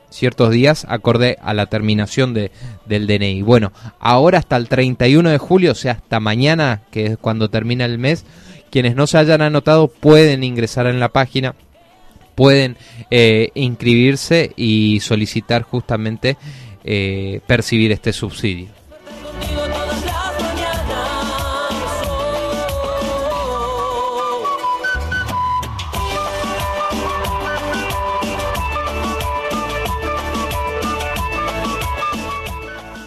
ciertos 0.10 0.52
días 0.52 0.86
acorde 0.90 1.38
a 1.42 1.54
la 1.54 1.68
terminación 1.68 2.34
de, 2.34 2.52
del 2.86 3.08
DNI. 3.08 3.42
Bueno, 3.42 3.72
ahora 4.00 4.40
hasta 4.40 4.58
el 4.58 4.68
31 4.68 5.30
de 5.30 5.38
julio, 5.38 5.72
o 5.72 5.76
sea, 5.76 5.94
hasta 5.94 6.20
mañana, 6.20 6.82
que 6.92 7.06
es 7.06 7.18
cuando 7.18 7.50
termina 7.50 7.86
el 7.86 7.98
mes, 7.98 8.26
quienes 8.70 8.96
no 8.96 9.08
se 9.08 9.18
hayan 9.18 9.42
anotado 9.42 9.88
pueden 9.88 10.44
ingresar 10.44 10.88
en 10.88 11.00
la 11.00 11.10
página, 11.10 11.56
pueden 12.36 12.78
eh, 13.10 13.50
inscribirse 13.54 14.52
y 14.56 15.00
solicitar 15.02 15.64
justamente 15.64 16.38
eh, 16.84 17.42
percibir 17.48 17.92
este 17.92 18.14
subsidio. 18.14 18.81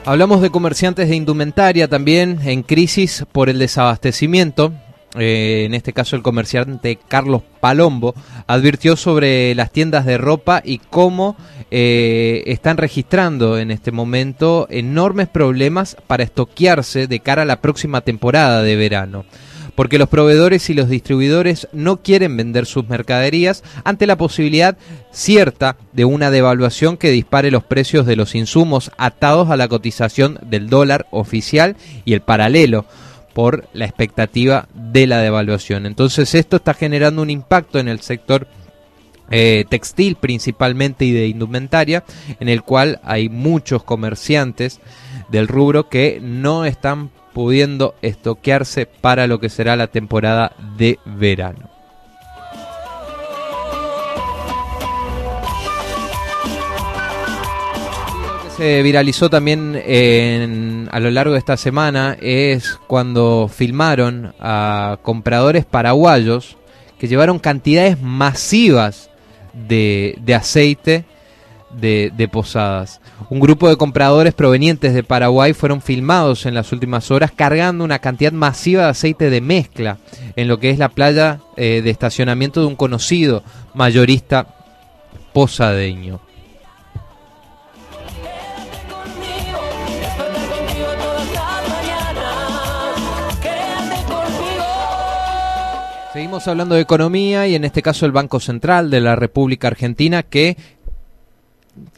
Hablamos 0.06 0.42
de 0.42 0.50
comerciantes 0.50 1.08
de 1.08 1.16
indumentaria 1.16 1.88
también 1.88 2.38
en 2.44 2.62
crisis 2.62 3.24
por 3.32 3.48
el 3.48 3.58
desabastecimiento. 3.58 4.74
Eh, 5.16 5.62
en 5.64 5.72
este 5.72 5.94
caso 5.94 6.14
el 6.14 6.22
comerciante 6.22 6.98
Carlos 7.08 7.40
Palombo 7.60 8.14
advirtió 8.46 8.96
sobre 8.96 9.54
las 9.54 9.70
tiendas 9.70 10.04
de 10.04 10.18
ropa 10.18 10.60
y 10.62 10.78
cómo 10.78 11.36
eh, 11.70 12.42
están 12.46 12.76
registrando 12.76 13.56
en 13.58 13.70
este 13.70 13.92
momento 13.92 14.66
enormes 14.68 15.28
problemas 15.28 15.96
para 16.06 16.24
estoquearse 16.24 17.06
de 17.06 17.20
cara 17.20 17.42
a 17.42 17.46
la 17.46 17.62
próxima 17.62 18.02
temporada 18.02 18.62
de 18.62 18.76
verano 18.76 19.24
porque 19.74 19.98
los 19.98 20.08
proveedores 20.08 20.68
y 20.70 20.74
los 20.74 20.88
distribuidores 20.88 21.68
no 21.72 21.98
quieren 22.02 22.36
vender 22.36 22.66
sus 22.66 22.88
mercaderías 22.88 23.62
ante 23.84 24.06
la 24.06 24.16
posibilidad 24.16 24.76
cierta 25.10 25.76
de 25.92 26.04
una 26.04 26.30
devaluación 26.30 26.96
que 26.96 27.10
dispare 27.10 27.50
los 27.50 27.64
precios 27.64 28.06
de 28.06 28.16
los 28.16 28.34
insumos 28.34 28.90
atados 28.98 29.50
a 29.50 29.56
la 29.56 29.68
cotización 29.68 30.38
del 30.42 30.68
dólar 30.68 31.06
oficial 31.10 31.76
y 32.04 32.12
el 32.12 32.20
paralelo 32.20 32.84
por 33.32 33.68
la 33.72 33.84
expectativa 33.84 34.68
de 34.74 35.06
la 35.06 35.18
devaluación. 35.18 35.86
Entonces 35.86 36.34
esto 36.34 36.56
está 36.56 36.72
generando 36.72 37.20
un 37.20 37.30
impacto 37.30 37.78
en 37.78 37.88
el 37.88 38.00
sector 38.00 38.46
eh, 39.30 39.64
textil 39.68 40.16
principalmente 40.16 41.04
y 41.04 41.12
de 41.12 41.26
indumentaria, 41.26 42.04
en 42.40 42.48
el 42.48 42.62
cual 42.62 43.00
hay 43.02 43.28
muchos 43.28 43.82
comerciantes 43.82 44.80
del 45.30 45.48
rubro 45.48 45.88
que 45.88 46.20
no 46.22 46.64
están 46.64 47.10
pudiendo 47.34 47.94
estoquearse 48.00 48.86
para 48.86 49.26
lo 49.26 49.38
que 49.40 49.50
será 49.50 49.76
la 49.76 49.88
temporada 49.88 50.52
de 50.78 50.98
verano. 51.04 51.74
se 58.56 58.82
viralizó 58.82 59.28
también 59.28 60.88
a 60.92 61.00
lo 61.00 61.10
largo 61.10 61.32
de 61.32 61.40
esta 61.40 61.56
semana 61.56 62.16
es 62.20 62.78
cuando 62.86 63.50
filmaron 63.52 64.32
a 64.38 64.98
compradores 65.02 65.64
paraguayos 65.64 66.56
que 66.96 67.08
llevaron 67.08 67.40
cantidades 67.40 68.00
masivas 68.00 69.10
de, 69.52 70.16
de 70.22 70.34
aceite 70.36 71.04
de, 71.80 72.28
Posadas. 72.30 73.00
Un 73.30 73.40
grupo 73.40 73.68
de 73.68 73.76
compradores 73.76 74.34
provenientes 74.34 74.94
de 74.94 75.02
Paraguay 75.02 75.52
fueron 75.52 75.82
filmados 75.82 76.46
en 76.46 76.54
las 76.54 76.72
últimas 76.72 77.10
horas 77.10 77.32
cargando 77.32 77.84
una 77.84 77.98
cantidad 77.98 78.32
masiva 78.32 78.84
de 78.84 78.88
aceite 78.90 79.30
de 79.30 79.40
mezcla 79.40 79.98
en 80.36 80.48
lo 80.48 80.58
que 80.58 80.70
es 80.70 80.78
la 80.78 80.88
playa 80.88 81.40
eh, 81.56 81.80
de 81.82 81.90
estacionamiento 81.90 82.60
de 82.60 82.66
un 82.66 82.76
conocido 82.76 83.42
mayorista 83.74 84.46
posadeño. 85.32 86.20
Seguimos 96.14 96.46
hablando 96.46 96.76
de 96.76 96.80
economía 96.80 97.48
y 97.48 97.56
en 97.56 97.64
este 97.64 97.82
caso 97.82 98.06
el 98.06 98.12
Banco 98.12 98.38
Central 98.38 98.88
de 98.88 99.00
la 99.00 99.16
República 99.16 99.66
Argentina 99.66 100.22
que 100.22 100.56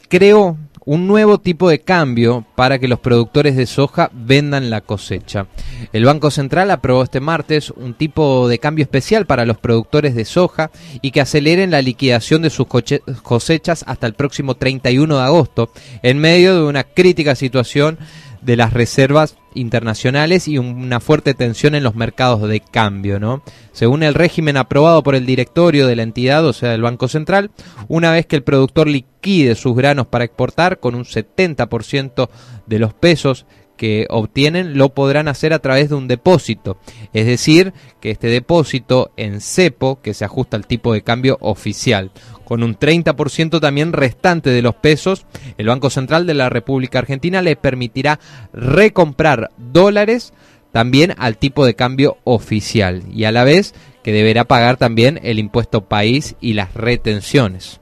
creó 0.09 0.57
un 0.87 1.09
nuevo 1.09 1.39
tipo 1.39 1.69
de 1.69 1.81
cambio 1.81 2.47
para 2.55 2.79
que 2.79 2.87
los 2.87 3.01
productores 3.01 3.57
de 3.57 3.67
soja 3.67 4.09
vendan 4.15 4.71
la 4.71 4.81
cosecha. 4.81 5.49
El 5.93 6.05
Banco 6.05 6.31
Central 6.31 6.71
aprobó 6.71 7.03
este 7.03 7.19
martes 7.19 7.71
un 7.71 7.93
tipo 7.95 8.49
de 8.49 8.61
cambio 8.61 8.85
especial 8.85 9.27
para 9.27 9.45
los 9.45 9.59
productores 9.59 10.15
de 10.15 10.25
soja 10.25 10.71
y 11.03 11.11
que 11.11 11.21
aceleren 11.21 11.73
la 11.73 11.83
liquidación 11.83 12.43
de 12.43 12.51
sus 12.51 12.69
cosechas 12.69 13.85
hasta 13.87 14.07
el 14.07 14.15
próximo 14.15 14.55
31 14.55 15.17
de 15.17 15.23
agosto, 15.23 15.71
en 16.03 16.19
medio 16.19 16.55
de 16.55 16.63
una 16.63 16.85
crítica 16.85 17.35
situación 17.35 17.99
de 18.47 18.57
las 18.57 18.73
reservas 18.73 19.37
internacionales 19.55 20.47
y 20.47 20.57
una 20.57 21.01
fuerte 21.01 21.35
tensión 21.35 21.75
en 21.75 21.83
los 21.83 21.97
mercados 21.97 22.49
de 22.49 22.61
cambio, 22.61 23.19
¿no? 23.19 23.43
Según 23.73 24.05
el 24.05 24.15
régimen 24.15 24.57
aprobado 24.57 25.03
por 25.03 25.17
el 25.17 25.27
directorio 25.27 25.89
de 25.89 25.97
la 25.97 26.05
entidad, 26.05 26.47
o 26.47 26.53
sea, 26.53 26.71
del 26.71 26.83
Banco 26.83 27.09
Central, 27.09 27.51
una 27.89 28.13
vez 28.13 28.25
que 28.27 28.37
el 28.37 28.45
productor 28.45 28.87
liquide 28.87 29.57
sus 29.57 29.75
granos 29.75 30.07
para 30.07 30.25
exportar 30.25 30.79
con 30.79 30.95
un 30.95 31.05
70% 31.05 32.29
de 32.67 32.79
los 32.79 32.95
pesos 32.95 33.47
que 33.77 34.07
obtienen 34.11 34.79
lo 34.79 34.91
podrán 34.91 35.29
hacer 35.29 35.53
a 35.53 35.59
través 35.59 35.89
de 35.89 35.95
un 35.95 36.09
depósito. 36.09 36.79
Es 37.13 37.27
decir, 37.27 37.73
que 38.01 38.11
este 38.11 38.29
depósito 38.29 39.13
en 39.17 39.41
cepo, 39.41 40.01
que 40.01 40.15
se 40.15 40.25
ajusta 40.25 40.57
al 40.57 40.67
tipo 40.67 40.93
de 40.93 41.03
cambio 41.03 41.39
oficial, 41.41 42.11
con 42.45 42.63
un 42.63 42.79
30% 42.79 43.61
también 43.61 43.93
restante 43.93 44.51
de 44.51 44.63
los 44.63 44.77
pesos, 44.77 45.27
el 45.59 45.67
Banco 45.67 45.91
Central 45.91 46.27
de 46.27 46.35
la 46.35 46.49
República 46.49 47.01
Argentina 47.01 47.43
le 47.43 47.57
permitirá 47.57 48.21
recomprar 48.53 49.51
dólares 49.57 50.33
también 50.73 51.15
al 51.19 51.39
tipo 51.39 51.65
de 51.65 51.75
cambio 51.75 52.19
oficial 52.25 53.03
y 53.13 53.25
a 53.25 53.33
la 53.33 53.45
vez 53.45 53.75
que 54.03 54.13
deberá 54.13 54.45
pagar 54.45 54.77
también 54.77 55.19
el 55.23 55.39
impuesto 55.39 55.89
país 55.89 56.37
y 56.41 56.53
las 56.53 56.75
retenciones. 56.75 57.81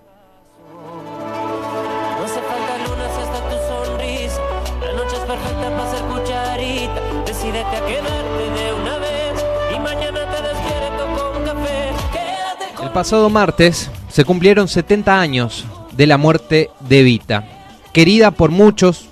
Pasado 12.95 13.29
martes 13.29 13.91
se 14.09 14.25
cumplieron 14.25 14.69
70 14.69 15.21
años 15.21 15.65
de 15.97 16.07
la 16.07 16.17
muerte 16.17 16.71
de 16.89 17.01
Evita, 17.01 17.45
querida 17.93 18.31
por 18.31 18.53
muchos 18.53 19.07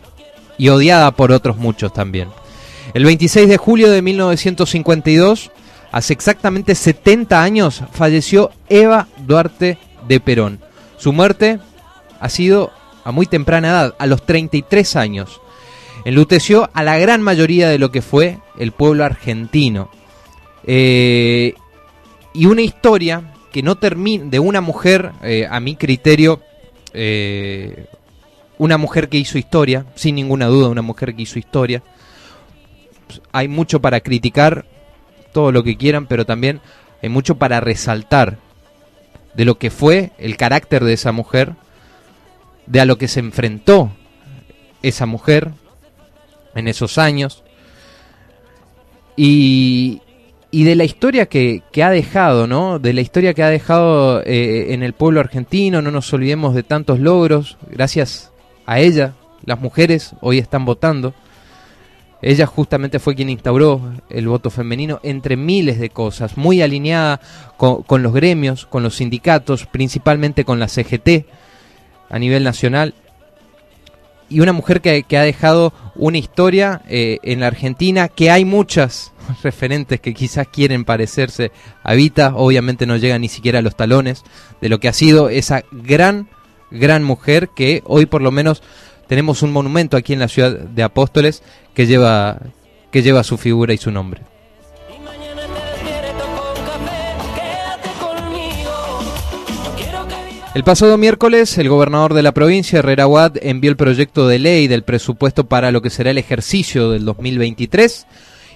y 0.56 0.68
odiada 0.68 1.10
por 1.10 1.32
otros 1.32 1.56
muchos 1.56 1.92
también. 1.92 2.28
El 2.94 3.04
26 3.04 3.48
de 3.48 3.56
julio 3.56 3.90
de 3.90 4.00
1952, 4.00 5.50
hace 5.90 6.12
exactamente 6.12 6.76
70 6.76 7.42
años, 7.42 7.82
falleció 7.90 8.52
Eva 8.68 9.08
Duarte 9.26 9.78
de 10.06 10.20
Perón. 10.20 10.60
Su 10.96 11.12
muerte 11.12 11.58
ha 12.20 12.28
sido 12.28 12.70
a 13.02 13.10
muy 13.10 13.26
temprana 13.26 13.68
edad, 13.68 13.94
a 13.98 14.06
los 14.06 14.24
33 14.24 14.94
años. 14.94 15.40
Enluteció 16.04 16.70
a 16.72 16.84
la 16.84 16.98
gran 16.98 17.20
mayoría 17.20 17.68
de 17.68 17.80
lo 17.80 17.90
que 17.90 18.00
fue 18.00 18.38
el 18.56 18.70
pueblo 18.70 19.04
argentino. 19.04 19.90
Eh, 20.64 21.54
y 22.32 22.46
una 22.46 22.62
historia 22.62 23.31
que 23.52 23.62
no 23.62 23.76
termine, 23.76 24.30
de 24.30 24.38
una 24.38 24.60
mujer, 24.60 25.12
eh, 25.22 25.46
a 25.48 25.60
mi 25.60 25.76
criterio, 25.76 26.40
eh, 26.94 27.86
una 28.58 28.78
mujer 28.78 29.08
que 29.08 29.18
hizo 29.18 29.38
historia, 29.38 29.86
sin 29.94 30.14
ninguna 30.14 30.46
duda, 30.46 30.68
una 30.68 30.82
mujer 30.82 31.14
que 31.14 31.22
hizo 31.22 31.38
historia. 31.38 31.82
Hay 33.30 33.48
mucho 33.48 33.80
para 33.80 34.00
criticar, 34.00 34.64
todo 35.32 35.52
lo 35.52 35.64
que 35.64 35.76
quieran, 35.76 36.06
pero 36.06 36.26
también 36.26 36.60
hay 37.02 37.08
mucho 37.08 37.36
para 37.36 37.60
resaltar 37.60 38.38
de 39.34 39.44
lo 39.44 39.58
que 39.58 39.70
fue 39.70 40.12
el 40.18 40.36
carácter 40.36 40.84
de 40.84 40.92
esa 40.92 41.12
mujer, 41.12 41.54
de 42.66 42.80
a 42.80 42.84
lo 42.84 42.98
que 42.98 43.08
se 43.08 43.20
enfrentó 43.20 43.90
esa 44.82 45.06
mujer 45.06 45.50
en 46.54 46.68
esos 46.68 46.98
años 46.98 47.42
y, 49.16 50.02
y 50.54 50.64
de 50.64 50.76
la 50.76 50.84
historia 50.84 51.26
que, 51.26 51.62
que, 51.72 51.82
ha 51.82 51.90
dejado, 51.90 52.46
¿no? 52.46 52.78
De 52.78 52.92
la 52.92 53.00
historia 53.00 53.32
que 53.32 53.42
ha 53.42 53.48
dejado 53.48 54.22
eh, 54.22 54.74
en 54.74 54.82
el 54.82 54.92
pueblo 54.92 55.18
argentino, 55.18 55.80
no 55.80 55.90
nos 55.90 56.12
olvidemos 56.12 56.54
de 56.54 56.62
tantos 56.62 57.00
logros, 57.00 57.56
gracias 57.70 58.30
a 58.66 58.78
ella, 58.78 59.14
las 59.46 59.58
mujeres 59.58 60.14
hoy 60.20 60.38
están 60.38 60.66
votando. 60.66 61.14
Ella 62.20 62.46
justamente 62.46 62.98
fue 62.98 63.16
quien 63.16 63.30
instauró 63.30 63.80
el 64.10 64.28
voto 64.28 64.50
femenino 64.50 65.00
entre 65.02 65.36
miles 65.36 65.80
de 65.80 65.88
cosas, 65.88 66.36
muy 66.36 66.60
alineada 66.60 67.20
con, 67.56 68.02
los 68.02 68.12
gremios, 68.12 68.66
con 68.66 68.82
los 68.82 68.96
sindicatos, 68.96 69.66
principalmente 69.66 70.44
con 70.44 70.60
la 70.60 70.68
CGT 70.68 71.26
a 72.10 72.18
nivel 72.18 72.44
nacional. 72.44 72.94
Y 74.28 74.40
una 74.40 74.52
mujer 74.52 74.82
que, 74.82 75.16
ha 75.16 75.22
dejado 75.22 75.72
una 75.96 76.18
historia 76.18 76.82
eh, 76.88 77.18
en 77.22 77.40
la 77.40 77.48
Argentina, 77.48 78.08
que 78.08 78.30
hay 78.30 78.44
muchas 78.44 79.11
referentes 79.42 80.00
que 80.00 80.14
quizás 80.14 80.48
quieren 80.48 80.84
parecerse 80.84 81.52
a 81.82 81.94
Vita, 81.94 82.34
obviamente 82.36 82.86
no 82.86 82.96
llegan 82.96 83.20
ni 83.20 83.28
siquiera 83.28 83.60
a 83.60 83.62
los 83.62 83.76
talones 83.76 84.22
de 84.60 84.68
lo 84.68 84.80
que 84.80 84.88
ha 84.88 84.92
sido 84.92 85.28
esa 85.28 85.64
gran, 85.70 86.28
gran 86.70 87.04
mujer 87.04 87.50
que 87.54 87.82
hoy 87.84 88.06
por 88.06 88.22
lo 88.22 88.30
menos 88.30 88.62
tenemos 89.06 89.42
un 89.42 89.52
monumento 89.52 89.96
aquí 89.96 90.12
en 90.12 90.20
la 90.20 90.28
ciudad 90.28 90.52
de 90.52 90.82
Apóstoles 90.82 91.42
que 91.74 91.86
lleva, 91.86 92.38
que 92.90 93.02
lleva 93.02 93.24
su 93.24 93.36
figura 93.36 93.74
y 93.74 93.78
su 93.78 93.90
nombre. 93.90 94.22
El 100.54 100.64
pasado 100.64 100.98
miércoles, 100.98 101.56
el 101.56 101.70
gobernador 101.70 102.12
de 102.12 102.22
la 102.22 102.32
provincia, 102.32 102.80
Herrera 102.80 103.06
Watt, 103.06 103.38
envió 103.40 103.70
el 103.70 103.76
proyecto 103.78 104.28
de 104.28 104.38
ley 104.38 104.68
del 104.68 104.82
presupuesto 104.82 105.48
para 105.48 105.70
lo 105.70 105.80
que 105.80 105.88
será 105.88 106.10
el 106.10 106.18
ejercicio 106.18 106.90
del 106.90 107.06
2023 107.06 108.06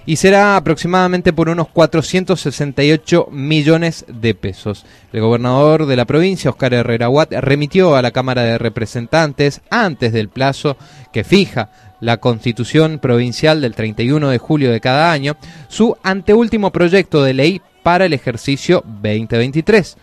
y 0.06 0.16
será 0.16 0.56
aproximadamente 0.56 1.32
por 1.32 1.48
unos 1.48 1.68
468 1.68 3.28
millones 3.32 4.06
de 4.08 4.34
pesos. 4.34 4.86
El 5.12 5.20
gobernador 5.20 5.86
de 5.86 5.96
la 5.96 6.04
provincia, 6.04 6.50
Oscar 6.50 6.72
Herrera 6.72 7.08
Watt, 7.08 7.32
remitió 7.32 7.96
a 7.96 8.02
la 8.02 8.12
Cámara 8.12 8.42
de 8.42 8.56
Representantes 8.56 9.60
antes 9.68 10.12
del 10.12 10.28
plazo 10.28 10.76
que 11.12 11.24
fija 11.24 11.70
la 12.00 12.18
Constitución 12.18 13.00
Provincial 13.00 13.60
del 13.60 13.74
31 13.74 14.28
de 14.28 14.38
julio 14.38 14.70
de 14.70 14.80
cada 14.80 15.10
año 15.10 15.36
su 15.68 15.96
anteúltimo 16.02 16.70
proyecto 16.70 17.22
de 17.24 17.34
ley 17.34 17.60
para 17.82 18.04
el 18.06 18.12
ejercicio 18.12 18.84
2023. 18.86 19.96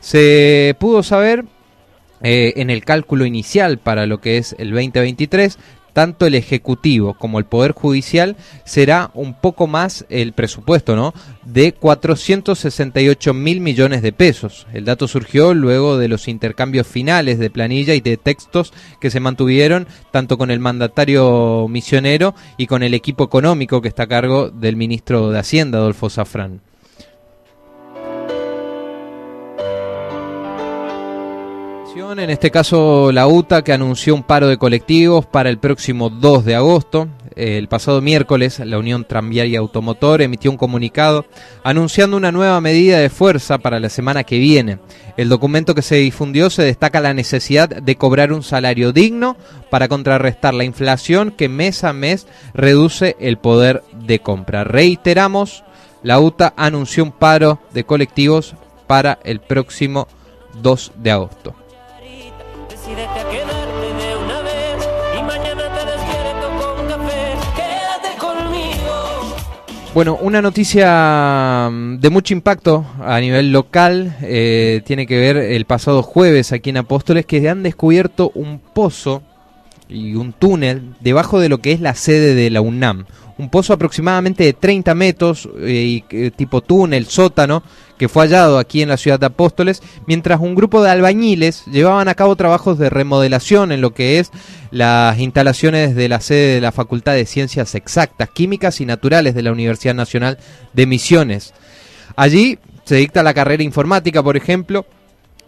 Se 0.00 0.76
pudo 0.78 1.02
saber 1.02 1.44
eh, 2.20 2.54
en 2.56 2.70
el 2.70 2.84
cálculo 2.84 3.24
inicial 3.24 3.78
para 3.78 4.06
lo 4.06 4.20
que 4.20 4.38
es 4.38 4.56
el 4.58 4.70
2023 4.70 5.56
tanto 5.98 6.26
el 6.26 6.36
Ejecutivo 6.36 7.14
como 7.14 7.40
el 7.40 7.44
Poder 7.44 7.72
Judicial 7.72 8.36
será 8.64 9.10
un 9.14 9.34
poco 9.34 9.66
más 9.66 10.06
el 10.08 10.32
presupuesto, 10.32 10.94
¿no? 10.94 11.12
De 11.44 11.72
468 11.72 13.34
mil 13.34 13.60
millones 13.60 14.00
de 14.00 14.12
pesos. 14.12 14.68
El 14.72 14.84
dato 14.84 15.08
surgió 15.08 15.54
luego 15.54 15.98
de 15.98 16.06
los 16.06 16.28
intercambios 16.28 16.86
finales 16.86 17.40
de 17.40 17.50
planilla 17.50 17.94
y 17.94 18.00
de 18.00 18.16
textos 18.16 18.72
que 19.00 19.10
se 19.10 19.18
mantuvieron 19.18 19.88
tanto 20.12 20.38
con 20.38 20.52
el 20.52 20.60
mandatario 20.60 21.66
misionero 21.68 22.32
y 22.56 22.68
con 22.68 22.84
el 22.84 22.94
equipo 22.94 23.24
económico 23.24 23.82
que 23.82 23.88
está 23.88 24.04
a 24.04 24.06
cargo 24.06 24.50
del 24.50 24.76
ministro 24.76 25.30
de 25.30 25.40
Hacienda, 25.40 25.78
Adolfo 25.78 26.10
En 31.98 32.30
este 32.30 32.52
caso 32.52 33.10
la 33.10 33.26
UTA 33.26 33.64
que 33.64 33.72
anunció 33.72 34.14
un 34.14 34.22
paro 34.22 34.46
de 34.46 34.56
colectivos 34.56 35.26
para 35.26 35.50
el 35.50 35.58
próximo 35.58 36.10
2 36.10 36.44
de 36.44 36.54
agosto. 36.54 37.08
El 37.34 37.66
pasado 37.66 38.00
miércoles 38.00 38.60
la 38.60 38.78
Unión 38.78 39.04
Tranviaria 39.04 39.58
Automotor 39.58 40.22
emitió 40.22 40.48
un 40.48 40.56
comunicado 40.56 41.26
anunciando 41.64 42.16
una 42.16 42.30
nueva 42.30 42.60
medida 42.60 43.00
de 43.00 43.10
fuerza 43.10 43.58
para 43.58 43.80
la 43.80 43.88
semana 43.88 44.22
que 44.22 44.38
viene. 44.38 44.78
El 45.16 45.28
documento 45.28 45.74
que 45.74 45.82
se 45.82 45.96
difundió 45.96 46.50
se 46.50 46.62
destaca 46.62 47.00
la 47.00 47.14
necesidad 47.14 47.68
de 47.68 47.96
cobrar 47.96 48.32
un 48.32 48.44
salario 48.44 48.92
digno 48.92 49.36
para 49.68 49.88
contrarrestar 49.88 50.54
la 50.54 50.62
inflación 50.62 51.32
que 51.32 51.48
mes 51.48 51.82
a 51.82 51.92
mes 51.92 52.28
reduce 52.54 53.16
el 53.18 53.38
poder 53.38 53.82
de 54.06 54.20
compra. 54.20 54.62
Reiteramos, 54.62 55.64
la 56.04 56.20
UTA 56.20 56.54
anunció 56.56 57.02
un 57.02 57.10
paro 57.10 57.58
de 57.74 57.82
colectivos 57.82 58.54
para 58.86 59.18
el 59.24 59.40
próximo 59.40 60.06
2 60.62 60.92
de 60.96 61.10
agosto. 61.10 61.57
Bueno, 69.98 70.16
una 70.20 70.40
noticia 70.40 71.68
mm, 71.72 71.98
de 71.98 72.10
mucho 72.10 72.32
impacto 72.32 72.86
a 73.00 73.18
nivel 73.18 73.50
local 73.50 74.16
eh, 74.22 74.80
tiene 74.84 75.08
que 75.08 75.18
ver 75.18 75.36
el 75.36 75.64
pasado 75.64 76.04
jueves 76.04 76.52
aquí 76.52 76.70
en 76.70 76.76
Apóstoles 76.76 77.26
que 77.26 77.48
han 77.48 77.64
descubierto 77.64 78.30
un 78.34 78.60
pozo 78.60 79.24
y 79.88 80.14
un 80.14 80.32
túnel 80.32 80.94
debajo 81.00 81.40
de 81.40 81.48
lo 81.48 81.58
que 81.58 81.72
es 81.72 81.80
la 81.80 81.94
sede 81.94 82.36
de 82.36 82.48
la 82.48 82.60
UNAM. 82.60 83.06
Un 83.38 83.48
pozo 83.50 83.72
aproximadamente 83.72 84.44
de 84.44 84.52
30 84.52 84.94
metros 84.94 85.48
eh, 85.60 86.02
eh, 86.10 86.30
tipo 86.34 86.60
túnel, 86.60 87.06
sótano, 87.06 87.62
que 87.96 88.08
fue 88.08 88.24
hallado 88.24 88.58
aquí 88.58 88.82
en 88.82 88.88
la 88.88 88.96
ciudad 88.96 89.18
de 89.18 89.26
Apóstoles, 89.26 89.82
mientras 90.06 90.40
un 90.40 90.54
grupo 90.54 90.82
de 90.82 90.90
albañiles 90.90 91.64
llevaban 91.66 92.08
a 92.08 92.14
cabo 92.14 92.36
trabajos 92.36 92.78
de 92.78 92.90
remodelación 92.90 93.72
en 93.72 93.80
lo 93.80 93.94
que 93.94 94.18
es 94.18 94.30
las 94.70 95.18
instalaciones 95.18 95.94
de 95.94 96.08
la 96.08 96.20
sede 96.20 96.56
de 96.56 96.60
la 96.60 96.72
Facultad 96.72 97.14
de 97.14 97.26
Ciencias 97.26 97.74
Exactas, 97.74 98.28
Químicas 98.30 98.80
y 98.80 98.86
Naturales 98.86 99.34
de 99.34 99.42
la 99.42 99.52
Universidad 99.52 99.94
Nacional 99.94 100.38
de 100.72 100.86
Misiones. 100.86 101.54
Allí 102.16 102.58
se 102.84 102.96
dicta 102.96 103.22
la 103.22 103.34
carrera 103.34 103.62
informática, 103.62 104.22
por 104.22 104.36
ejemplo, 104.36 104.86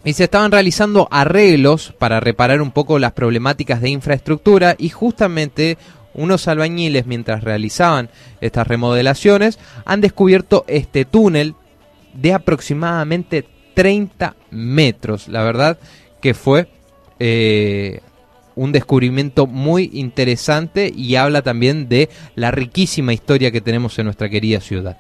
y 0.05 0.15
se 0.15 0.25
estaban 0.25 0.51
realizando 0.51 1.09
arreglos 1.11 1.93
para 1.99 2.21
reparar 2.21 2.63
un 2.63 2.71
poco 2.71 2.99
las 2.99 3.13
problemáticas 3.13 3.81
de 3.81 3.91
infraestructura 3.91 4.75
y 4.79 4.89
justamente 4.89 5.77
unos 6.15 6.49
albañiles 6.49 7.07
mientras 7.07 7.45
realizaban 7.45 8.11
estas 8.41 8.67
remodelaciones 8.67 9.59
han 9.85 10.01
descubierto 10.01 10.65
este 10.69 11.05
túnel 11.05 11.55
de 12.15 12.35
aproximadamente 12.35 13.47
30 13.75 14.35
metros. 14.51 15.29
La 15.29 15.43
verdad 15.43 15.79
que 16.21 16.35
fue 16.35 16.69
eh, 17.19 18.01
un 18.55 18.73
descubrimiento 18.73 19.47
muy 19.47 19.91
interesante 19.93 20.93
y 20.95 21.17
habla 21.17 21.43
también 21.43 21.89
de 21.89 22.09
la 22.35 22.51
riquísima 22.51 23.13
historia 23.13 23.51
que 23.51 23.61
tenemos 23.61 23.99
en 23.99 24.07
nuestra 24.07 24.29
querida 24.29 24.61
ciudad. 24.61 24.99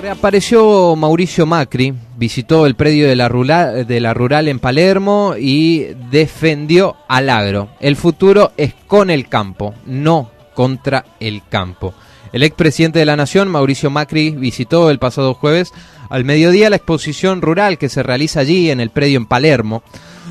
Reapareció 0.00 0.96
Mauricio 0.96 1.44
Macri, 1.44 1.92
visitó 2.18 2.66
el 2.66 2.74
predio 2.74 3.06
de 3.06 3.14
la, 3.14 3.28
rural, 3.28 3.86
de 3.86 4.00
la 4.00 4.12
rural 4.12 4.48
en 4.48 4.58
Palermo 4.58 5.34
y 5.38 5.86
defendió 6.10 6.96
al 7.06 7.30
agro. 7.30 7.68
El 7.80 7.94
futuro 7.94 8.52
es 8.56 8.74
con 8.86 9.08
el 9.08 9.28
campo, 9.28 9.74
no 9.86 10.30
contra 10.52 11.04
el 11.20 11.42
campo. 11.48 11.94
El 12.32 12.42
expresidente 12.42 12.98
de 12.98 13.06
la 13.06 13.16
Nación, 13.16 13.48
Mauricio 13.48 13.88
Macri, 13.88 14.30
visitó 14.30 14.90
el 14.90 14.98
pasado 14.98 15.32
jueves 15.32 15.72
al 16.10 16.24
mediodía 16.24 16.70
la 16.70 16.76
exposición 16.76 17.40
rural 17.40 17.78
que 17.78 17.88
se 17.88 18.02
realiza 18.02 18.40
allí 18.40 18.70
en 18.70 18.80
el 18.80 18.90
predio 18.90 19.18
en 19.18 19.26
Palermo, 19.26 19.82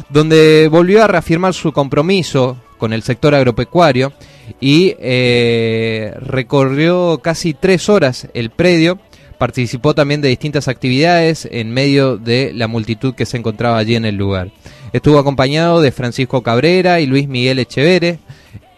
donde 0.09 0.67
volvió 0.69 1.03
a 1.03 1.07
reafirmar 1.07 1.53
su 1.53 1.71
compromiso 1.71 2.57
con 2.77 2.93
el 2.93 3.01
sector 3.01 3.33
agropecuario 3.33 4.11
y 4.59 4.93
eh, 4.99 6.13
recorrió 6.19 7.19
casi 7.23 7.53
tres 7.53 7.89
horas 7.89 8.27
el 8.33 8.49
predio 8.49 8.99
Participó 9.37 9.93
también 9.93 10.21
de 10.21 10.29
distintas 10.29 10.67
actividades 10.67 11.47
en 11.51 11.71
medio 11.71 12.17
de 12.17 12.51
la 12.53 12.67
multitud 12.67 13.13
que 13.13 13.25
se 13.25 13.37
encontraba 13.37 13.77
allí 13.77 13.95
en 13.95 14.05
el 14.05 14.15
lugar. 14.15 14.49
Estuvo 14.93 15.19
acompañado 15.19 15.81
de 15.81 15.91
Francisco 15.91 16.41
Cabrera 16.41 16.99
y 16.99 17.05
Luis 17.05 17.27
Miguel 17.27 17.59
Echevere, 17.59 18.19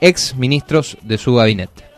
ex 0.01 0.35
ministros 0.35 0.97
de 1.01 1.17
su 1.17 1.35
gabinete. 1.35 1.89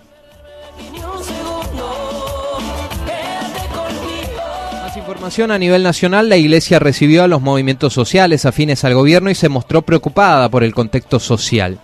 Información 5.11 5.51
a 5.51 5.59
nivel 5.59 5.83
nacional, 5.83 6.29
la 6.29 6.37
Iglesia 6.37 6.79
recibió 6.79 7.23
a 7.23 7.27
los 7.27 7.41
movimientos 7.41 7.93
sociales 7.93 8.45
afines 8.45 8.83
al 8.85 8.93
gobierno 8.95 9.29
y 9.29 9.35
se 9.35 9.49
mostró 9.49 9.81
preocupada 9.81 10.49
por 10.49 10.63
el 10.63 10.73
contexto 10.73 11.19
social. 11.19 11.79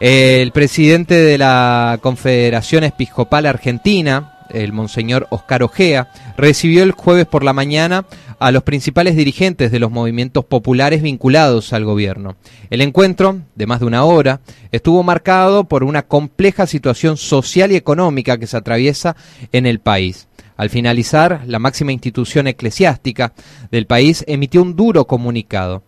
El 0.00 0.52
presidente 0.52 1.14
de 1.14 1.38
la 1.38 1.98
Confederación 2.02 2.84
Episcopal 2.84 3.46
Argentina, 3.46 4.37
el 4.50 4.72
monseñor 4.72 5.26
Oscar 5.30 5.62
Ojea, 5.62 6.10
recibió 6.36 6.82
el 6.82 6.92
jueves 6.92 7.26
por 7.26 7.44
la 7.44 7.52
mañana 7.52 8.06
a 8.38 8.50
los 8.50 8.62
principales 8.62 9.16
dirigentes 9.16 9.72
de 9.72 9.78
los 9.78 9.90
movimientos 9.90 10.44
populares 10.44 11.02
vinculados 11.02 11.72
al 11.72 11.84
gobierno. 11.84 12.36
El 12.70 12.80
encuentro, 12.80 13.40
de 13.54 13.66
más 13.66 13.80
de 13.80 13.86
una 13.86 14.04
hora, 14.04 14.40
estuvo 14.70 15.02
marcado 15.02 15.64
por 15.64 15.84
una 15.84 16.02
compleja 16.02 16.66
situación 16.66 17.16
social 17.16 17.72
y 17.72 17.76
económica 17.76 18.38
que 18.38 18.46
se 18.46 18.56
atraviesa 18.56 19.16
en 19.52 19.66
el 19.66 19.80
país. 19.80 20.28
Al 20.56 20.70
finalizar, 20.70 21.42
la 21.46 21.58
máxima 21.58 21.92
institución 21.92 22.48
eclesiástica 22.48 23.32
del 23.70 23.86
país 23.86 24.24
emitió 24.26 24.62
un 24.62 24.74
duro 24.74 25.06
comunicado. 25.06 25.82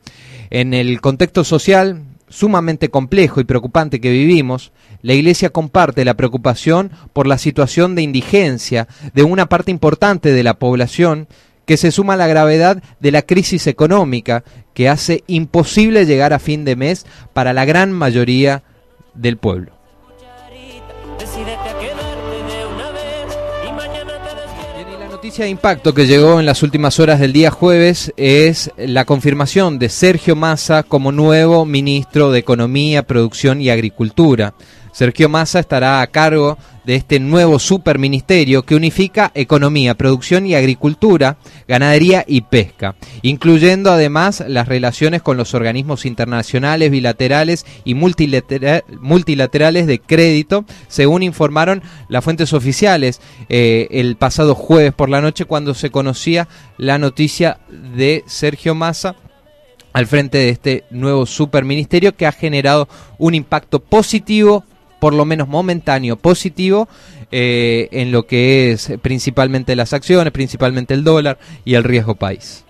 En 0.50 0.74
el 0.74 1.00
contexto 1.00 1.44
social 1.44 2.04
sumamente 2.30 2.88
complejo 2.88 3.40
y 3.40 3.44
preocupante 3.44 4.00
que 4.00 4.10
vivimos, 4.10 4.72
la 5.02 5.14
Iglesia 5.14 5.50
comparte 5.50 6.04
la 6.04 6.14
preocupación 6.14 6.90
por 7.12 7.26
la 7.26 7.38
situación 7.38 7.94
de 7.94 8.02
indigencia 8.02 8.88
de 9.14 9.22
una 9.22 9.48
parte 9.48 9.70
importante 9.70 10.32
de 10.32 10.42
la 10.42 10.54
población 10.54 11.28
que 11.66 11.76
se 11.76 11.92
suma 11.92 12.14
a 12.14 12.16
la 12.16 12.26
gravedad 12.26 12.82
de 12.98 13.12
la 13.12 13.22
crisis 13.22 13.66
económica 13.66 14.44
que 14.74 14.88
hace 14.88 15.22
imposible 15.26 16.06
llegar 16.06 16.32
a 16.32 16.38
fin 16.38 16.64
de 16.64 16.76
mes 16.76 17.06
para 17.32 17.52
la 17.52 17.64
gran 17.64 17.92
mayoría 17.92 18.62
del 19.14 19.36
pueblo. 19.36 19.80
noticia 25.20 25.44
de 25.44 25.50
impacto 25.50 25.92
que 25.92 26.06
llegó 26.06 26.40
en 26.40 26.46
las 26.46 26.62
últimas 26.62 26.98
horas 26.98 27.20
del 27.20 27.34
día 27.34 27.50
jueves 27.50 28.10
es 28.16 28.70
la 28.78 29.04
confirmación 29.04 29.78
de 29.78 29.90
Sergio 29.90 30.34
Massa 30.34 30.82
como 30.82 31.12
nuevo 31.12 31.66
ministro 31.66 32.32
de 32.32 32.38
Economía, 32.38 33.02
Producción 33.02 33.60
y 33.60 33.68
Agricultura. 33.68 34.54
Sergio 34.92 35.28
Massa 35.28 35.60
estará 35.60 36.00
a 36.00 36.06
cargo 36.08 36.58
de 36.84 36.96
este 36.96 37.20
nuevo 37.20 37.58
superministerio 37.58 38.64
que 38.64 38.74
unifica 38.74 39.30
economía, 39.34 39.94
producción 39.94 40.46
y 40.46 40.54
agricultura, 40.54 41.36
ganadería 41.68 42.24
y 42.26 42.40
pesca, 42.40 42.96
incluyendo 43.22 43.90
además 43.92 44.42
las 44.46 44.66
relaciones 44.66 45.22
con 45.22 45.36
los 45.36 45.54
organismos 45.54 46.06
internacionales, 46.06 46.90
bilaterales 46.90 47.66
y 47.84 47.94
multilaterales 47.94 49.86
de 49.86 50.00
crédito, 50.00 50.64
según 50.88 51.22
informaron 51.22 51.82
las 52.08 52.24
fuentes 52.24 52.52
oficiales 52.52 53.20
eh, 53.48 53.88
el 53.90 54.16
pasado 54.16 54.54
jueves 54.54 54.92
por 54.92 55.08
la 55.08 55.20
noche 55.20 55.44
cuando 55.44 55.74
se 55.74 55.90
conocía 55.90 56.48
la 56.78 56.98
noticia 56.98 57.58
de 57.68 58.24
Sergio 58.26 58.74
Massa 58.74 59.16
al 59.92 60.06
frente 60.06 60.38
de 60.38 60.50
este 60.50 60.84
nuevo 60.90 61.26
superministerio 61.26 62.14
que 62.14 62.26
ha 62.26 62.32
generado 62.32 62.88
un 63.18 63.34
impacto 63.34 63.80
positivo 63.80 64.64
por 65.00 65.14
lo 65.14 65.24
menos 65.24 65.48
momentáneo, 65.48 66.16
positivo 66.16 66.88
eh, 67.32 67.88
en 67.90 68.12
lo 68.12 68.26
que 68.26 68.72
es 68.72 68.92
principalmente 69.02 69.74
las 69.74 69.92
acciones, 69.92 70.32
principalmente 70.32 70.94
el 70.94 71.02
dólar 71.02 71.38
y 71.64 71.74
el 71.74 71.84
riesgo 71.84 72.14
país. 72.14 72.64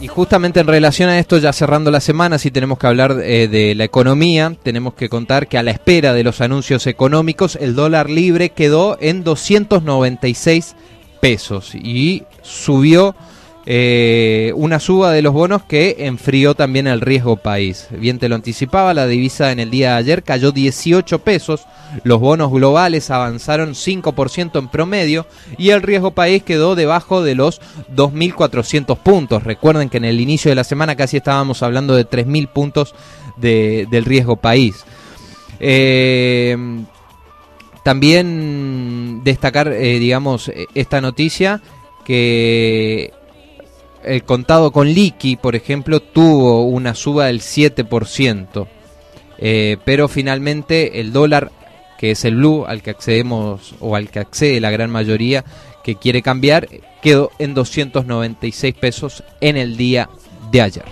Y 0.00 0.08
justamente 0.08 0.60
en 0.60 0.66
relación 0.66 1.10
a 1.10 1.18
esto, 1.18 1.36
ya 1.36 1.52
cerrando 1.52 1.90
la 1.90 2.00
semana, 2.00 2.38
si 2.38 2.50
tenemos 2.50 2.78
que 2.78 2.86
hablar 2.86 3.18
eh, 3.22 3.48
de 3.48 3.74
la 3.74 3.84
economía, 3.84 4.56
tenemos 4.62 4.94
que 4.94 5.10
contar 5.10 5.46
que 5.46 5.58
a 5.58 5.62
la 5.62 5.72
espera 5.72 6.14
de 6.14 6.24
los 6.24 6.40
anuncios 6.40 6.86
económicos, 6.86 7.56
el 7.60 7.74
dólar 7.74 8.08
libre 8.08 8.48
quedó 8.48 8.96
en 9.00 9.24
296 9.24 10.74
pesos 11.20 11.74
y 11.74 12.24
subió 12.40 13.14
eh, 13.66 14.52
una 14.56 14.80
suba 14.80 15.12
de 15.12 15.20
los 15.20 15.34
bonos 15.34 15.62
que 15.64 15.96
enfrió 16.00 16.54
también 16.54 16.86
el 16.86 17.02
riesgo 17.02 17.36
país. 17.36 17.88
Bien 17.90 18.18
te 18.18 18.28
lo 18.28 18.34
anticipaba, 18.34 18.94
la 18.94 19.06
divisa 19.06 19.52
en 19.52 19.60
el 19.60 19.70
día 19.70 19.90
de 19.90 19.96
ayer 19.96 20.22
cayó 20.22 20.50
18 20.50 21.18
pesos, 21.18 21.66
los 22.02 22.20
bonos 22.20 22.50
globales 22.50 23.10
avanzaron 23.10 23.74
5% 23.74 24.58
en 24.58 24.68
promedio 24.68 25.26
y 25.58 25.70
el 25.70 25.82
riesgo 25.82 26.12
país 26.12 26.42
quedó 26.42 26.74
debajo 26.74 27.22
de 27.22 27.34
los 27.34 27.60
2.400 27.94 28.96
puntos. 28.98 29.42
Recuerden 29.44 29.90
que 29.90 29.98
en 29.98 30.06
el 30.06 30.20
inicio 30.20 30.50
de 30.50 30.54
la 30.54 30.64
semana 30.64 30.96
casi 30.96 31.18
estábamos 31.18 31.62
hablando 31.62 31.94
de 31.94 32.08
3.000 32.08 32.48
puntos 32.48 32.94
del 33.36 34.04
riesgo 34.04 34.36
país. 34.36 34.84
Eh, 35.58 36.56
también 37.84 39.20
destacar, 39.22 39.68
eh, 39.68 39.98
digamos, 39.98 40.50
esta 40.74 41.00
noticia 41.00 41.60
que 42.04 43.12
el 44.04 44.24
contado 44.24 44.70
con 44.70 44.88
liqui, 44.88 45.36
por 45.36 45.54
ejemplo, 45.54 46.00
tuvo 46.00 46.64
una 46.64 46.94
suba 46.94 47.26
del 47.26 47.40
7%, 47.40 48.66
eh, 49.38 49.76
pero 49.84 50.08
finalmente 50.08 51.00
el 51.00 51.12
dólar, 51.12 51.50
que 51.98 52.12
es 52.12 52.24
el 52.24 52.36
blue 52.36 52.64
al 52.66 52.82
que 52.82 52.90
accedemos 52.90 53.74
o 53.80 53.96
al 53.96 54.10
que 54.10 54.20
accede 54.20 54.60
la 54.60 54.70
gran 54.70 54.90
mayoría 54.90 55.44
que 55.84 55.96
quiere 55.96 56.22
cambiar, 56.22 56.68
quedó 57.02 57.30
en 57.38 57.54
296 57.54 58.74
pesos 58.74 59.24
en 59.40 59.56
el 59.56 59.76
día 59.76 60.08
de 60.50 60.62
ayer. 60.62 60.84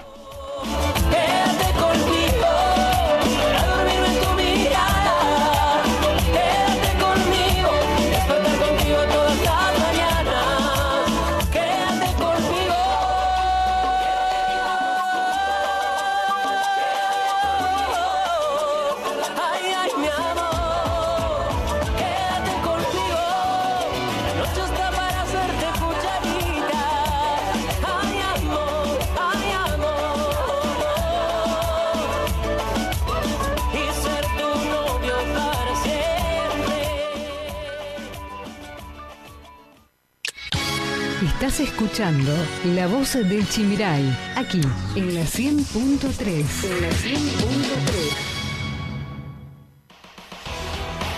Escuchando 41.89 42.33
La 42.75 42.87
Voz 42.87 43.15
del 43.15 43.49
Chimiray, 43.49 44.05
aquí 44.37 44.61
en 44.95 45.15
la 45.15 45.23
100.3. 45.23 46.65
En 46.65 46.83
la 46.83 46.91
100.3. 46.91 48.39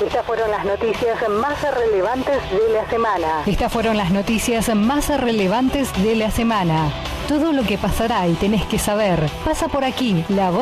Estas 0.06 0.24
fueron 0.24 0.48
las 0.50 0.64
noticias 0.64 1.28
más 1.28 1.60
relevantes 1.74 2.36
de 2.52 2.72
la 2.72 2.88
semana. 2.88 3.42
Estas 3.46 3.72
fueron 3.72 3.96
las 3.96 4.12
noticias 4.12 4.72
más 4.76 5.08
relevantes 5.20 5.92
de 6.04 6.14
la 6.14 6.30
semana. 6.30 6.92
Todo 7.26 7.52
lo 7.52 7.64
que 7.64 7.76
pasará 7.76 8.28
y 8.28 8.34
tenés 8.34 8.64
que 8.66 8.78
saber 8.78 9.28
pasa 9.44 9.66
por 9.66 9.84
aquí. 9.84 10.24
La 10.28 10.50
voz 10.50 10.58